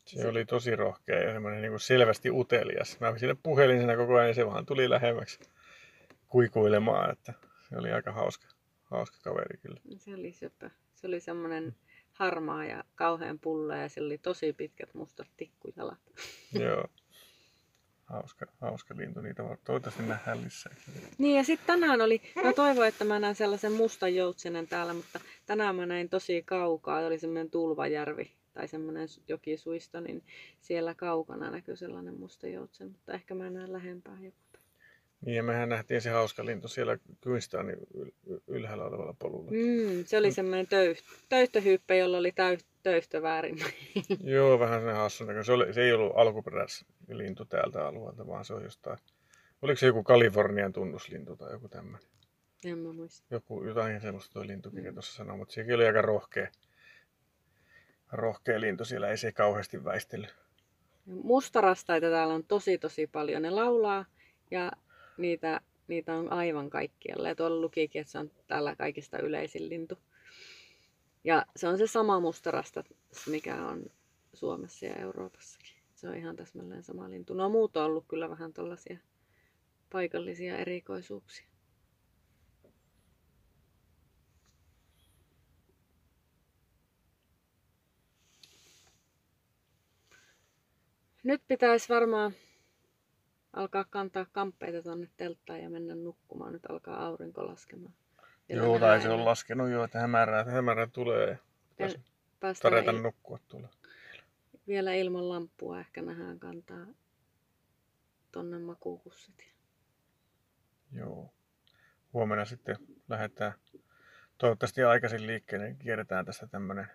se 0.05 0.27
oli 0.27 0.45
tosi 0.45 0.75
rohkea 0.75 1.19
ja 1.19 1.33
semmoinen 1.33 1.61
niin 1.61 1.71
kuin 1.71 1.79
selvästi 1.79 2.31
utelias. 2.31 2.99
Mä 2.99 3.17
sinne 3.17 3.35
puhelin 3.43 3.77
siinä 3.77 3.95
koko 3.95 4.15
ajan 4.15 4.27
ja 4.27 4.33
se 4.33 4.45
vaan 4.45 4.65
tuli 4.65 4.89
lähemmäksi 4.89 5.39
kuikuilemaan. 6.27 7.11
Että 7.11 7.33
se 7.73 7.79
oli 7.79 7.91
aika 7.91 8.11
hauska, 8.11 8.47
hauska 8.83 9.17
kaveri 9.23 9.57
kyllä. 9.57 9.81
Se 9.97 10.13
oli 10.13 10.33
söpö. 10.33 10.69
Se 10.93 11.07
oli 11.07 11.19
semmoinen 11.19 11.75
harmaa 12.11 12.65
ja 12.65 12.83
kauhean 12.95 13.39
pulla 13.39 13.75
ja 13.75 13.89
sillä 13.89 14.05
oli 14.05 14.17
tosi 14.17 14.53
pitkät 14.53 14.93
mustat 14.93 15.27
tikkujalat. 15.37 15.99
Joo. 16.63 16.87
Hauska, 18.05 18.45
hauska 18.61 18.97
lintu, 18.97 19.21
niitä 19.21 19.43
voi- 19.43 19.57
toivottavasti 19.63 20.03
nähdään 20.03 20.43
lisää. 20.43 20.75
Niin 21.17 21.37
ja 21.37 21.43
sitten 21.43 21.67
tänään 21.67 22.01
oli, 22.01 22.21
mä 22.43 22.53
toivoin, 22.53 22.87
että 22.87 23.05
mä 23.05 23.19
näen 23.19 23.35
sellaisen 23.35 23.71
mustan 23.71 24.15
joutsenen 24.15 24.67
täällä, 24.67 24.93
mutta 24.93 25.19
tänään 25.45 25.75
mä 25.75 25.85
näin 25.85 26.09
tosi 26.09 26.43
kaukaa, 26.43 27.05
oli 27.05 27.19
semmoinen 27.19 27.49
Tulvajärvi 27.49 28.31
tai 28.53 28.67
semmoinen 28.67 29.07
jokisuisto, 29.27 29.99
niin 29.99 30.23
siellä 30.61 30.95
kaukana 30.95 31.51
näkyy 31.51 31.75
sellainen 31.75 32.19
musta 32.19 32.47
joutsen, 32.47 32.87
mutta 32.91 33.13
ehkä 33.13 33.35
mä 33.35 33.49
näen 33.49 33.73
lähempää 33.73 34.17
joku. 34.21 34.37
Niin 35.25 35.35
ja 35.35 35.43
mehän 35.43 35.69
nähtiin 35.69 36.01
se 36.01 36.09
hauska 36.09 36.45
lintu 36.45 36.67
siellä 36.67 36.95
yl- 36.95 38.41
ylhäällä 38.47 38.83
olevalla 38.85 39.15
polulla. 39.19 39.51
Mm, 39.51 40.05
se 40.05 40.17
oli 40.17 40.31
semmoinen 40.31 40.67
töyht, 40.67 40.99
töyhtöhyyppä, 41.29 41.95
jolla 41.95 42.17
oli 42.17 42.31
täy, 42.31 42.57
töyhtö 42.83 43.21
väärin. 43.21 43.57
Joo, 44.23 44.59
vähän 44.59 44.81
sen 44.81 44.95
hassun. 44.95 45.27
Se, 45.45 45.51
oli, 45.51 45.73
se 45.73 45.81
ei 45.83 45.93
ollut 45.93 46.13
alkuperäis 46.15 46.85
lintu 47.11 47.45
täältä 47.45 47.87
alueelta, 47.87 48.27
vaan 48.27 48.45
se 48.45 48.53
on 48.53 48.63
jostain... 48.63 48.97
Oliko 49.61 49.77
se 49.77 49.85
joku 49.85 50.03
Kalifornian 50.03 50.73
tunnuslintu 50.73 51.35
tai 51.35 51.51
joku 51.51 51.69
tämmöinen? 51.69 52.07
en 52.65 52.77
mä 52.77 52.93
muista. 52.93 53.27
Joku, 53.31 53.63
jotain 53.63 54.01
semmoista 54.01 54.33
tuo 54.33 54.47
lintukirja 54.47 54.91
Mm. 54.91 54.95
tuossa 54.95 55.13
sanoi, 55.13 55.37
mutta 55.37 55.53
sekin 55.53 55.75
oli 55.75 55.85
aika 55.87 56.01
rohkea. 56.01 56.47
Rohkea 58.11 58.61
lintu, 58.61 58.85
siellä 58.85 59.09
ei 59.09 59.17
se 59.17 59.31
kauheasti 59.31 59.83
väistellyt. 59.83 60.35
Mustarastaita 61.05 62.09
täällä 62.09 62.33
on 62.33 62.43
tosi 62.43 62.77
tosi 62.77 63.07
paljon. 63.07 63.41
Ne 63.41 63.49
laulaa 63.49 64.05
ja 64.51 64.71
niitä, 65.17 65.61
niitä 65.87 66.15
on 66.15 66.31
aivan 66.33 66.69
kaikkialla. 66.69 67.27
Ja 67.27 67.35
tuolla 67.35 67.61
lukikin, 67.61 68.01
että 68.01 68.11
se 68.11 68.19
on 68.19 68.31
täällä 68.47 68.75
kaikista 68.75 69.19
yleisin 69.19 69.69
lintu. 69.69 69.97
Ja 71.23 71.45
se 71.55 71.67
on 71.67 71.77
se 71.77 71.87
sama 71.87 72.19
mustarasta, 72.19 72.83
mikä 73.29 73.67
on 73.67 73.85
Suomessa 74.33 74.85
ja 74.85 74.95
Euroopassakin. 74.95 75.75
Se 75.95 76.09
on 76.09 76.15
ihan 76.15 76.35
täsmälleen 76.35 76.83
sama 76.83 77.09
lintu. 77.09 77.33
No 77.33 77.49
muut 77.49 77.77
on 77.77 77.85
ollut 77.85 78.05
kyllä 78.07 78.29
vähän 78.29 78.53
tällaisia 78.53 78.97
paikallisia 79.91 80.57
erikoisuuksia. 80.57 81.45
Nyt 91.23 91.41
pitäisi 91.47 91.89
varmaan 91.89 92.33
alkaa 93.53 93.83
kantaa 93.89 94.25
kamppeita 94.31 94.81
tonne 94.81 95.07
telttaan 95.17 95.61
ja 95.61 95.69
mennä 95.69 95.95
nukkumaan. 95.95 96.53
Nyt 96.53 96.65
alkaa 96.69 97.05
aurinko 97.05 97.47
laskemaan. 97.47 97.93
Vielä 98.49 98.63
Joo, 98.63 98.79
tai 98.79 99.01
se 99.01 99.09
on 99.09 99.25
laskenut 99.25 99.69
jo, 99.69 99.83
että 99.83 99.99
hämärää, 99.99 100.43
hämärää 100.43 100.87
tulee. 100.87 101.39
ja 101.79 101.87
tarjota 102.61 102.91
il- 102.91 103.01
nukkua 103.01 103.39
tuolla. 103.47 103.69
vielä 104.67 104.93
ilman 104.93 105.29
lamppua 105.29 105.79
ehkä 105.79 106.01
nähdään 106.01 106.39
kantaa 106.39 106.85
tonne 108.31 108.59
makuukussit. 108.59 109.53
Joo. 110.91 111.33
Huomenna 112.13 112.45
sitten 112.45 112.77
lähdetään 113.09 113.53
toivottavasti 114.37 114.83
aikaisin 114.83 115.27
liikkeelle, 115.27 115.65
niin 115.65 115.77
kierretään 115.77 116.25
tästä 116.25 116.47
tämmönen 116.47 116.87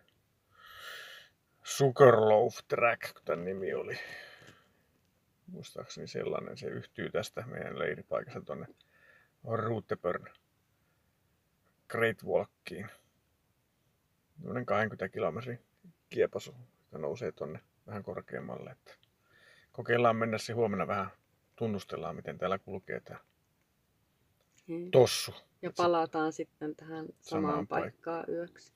Sugarloaf 1.63 2.59
Track, 2.69 3.13
kun 3.13 3.23
tämän 3.25 3.45
nimi 3.45 3.75
oli. 3.75 3.99
Muistaakseni 5.49 6.07
sellainen, 6.09 6.59
se 6.59 6.67
yhtyy 6.67 7.11
tästä 7.11 7.45
meidän 7.47 7.79
leiripaikasta 7.79 8.41
tonne 8.41 8.67
Ruutepörn 9.45 10.25
Great 11.89 12.25
Walkiin. 12.25 12.91
Noin 14.45 14.67
20 14.67 15.09
kilometrin 15.09 15.59
kiepasu, 16.11 16.55
joka 16.85 16.99
nousee 16.99 17.33
tonne 17.33 17.61
vähän 17.87 18.03
korkeammalle. 18.03 18.71
Että 18.71 18.95
kokeillaan 19.73 20.17
mennä 20.17 20.39
se 20.39 20.53
huomenna 20.53 20.87
vähän 20.87 21.11
tunnustellaan, 21.57 22.17
miten 22.17 22.39
täällä 22.39 22.59
kulkee 22.59 23.01
tämä 23.01 23.19
Niin. 24.67 24.91
tossu. 24.91 25.35
Ja 25.63 25.71
palataan 25.77 26.33
sitten 26.33 26.77
tähän 26.77 27.07
samaan, 27.21 27.53
Samaan 27.53 27.67
paikkaan 27.67 28.25
yöksi. 28.29 28.73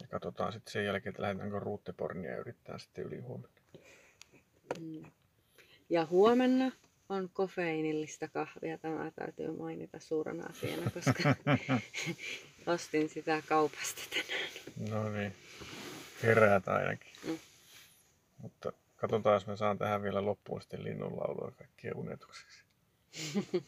Ja 0.00 0.08
katsotaan 0.08 0.52
sitten 0.52 0.72
sen 0.72 0.84
jälkeen, 0.84 1.10
että 1.10 1.22
lähdetäänkö 1.22 1.58
Ruuttepornia 1.58 2.30
ja 2.30 2.38
yritetään 2.38 2.80
sitten 2.80 3.04
yli 3.04 3.18
huomenna. 3.20 3.56
Mm. 4.80 5.02
Ja 5.88 6.06
huomenna 6.06 6.72
on 7.08 7.30
kofeiinillista 7.32 8.28
kahvia. 8.28 8.78
Tämä 8.78 9.10
täytyy 9.10 9.56
mainita 9.56 9.98
suurena 9.98 10.46
asiana, 10.50 10.90
koska 10.90 11.34
ostin 12.74 13.08
sitä 13.08 13.42
kaupasta 13.48 14.00
tänään. 14.10 14.50
No 14.90 15.10
niin, 15.10 15.34
heräät 16.22 16.68
ainakin. 16.68 17.12
Mm. 17.26 17.38
Mutta 18.38 18.72
katsotaan, 18.96 19.34
jos 19.34 19.46
me 19.46 19.56
saan 19.56 19.78
tähän 19.78 20.02
vielä 20.02 20.24
loppuun 20.24 20.60
sitten 20.60 20.84
linnunlaulua 20.84 21.52
kaikkien 21.58 21.96
unetukseksi. 21.96 22.64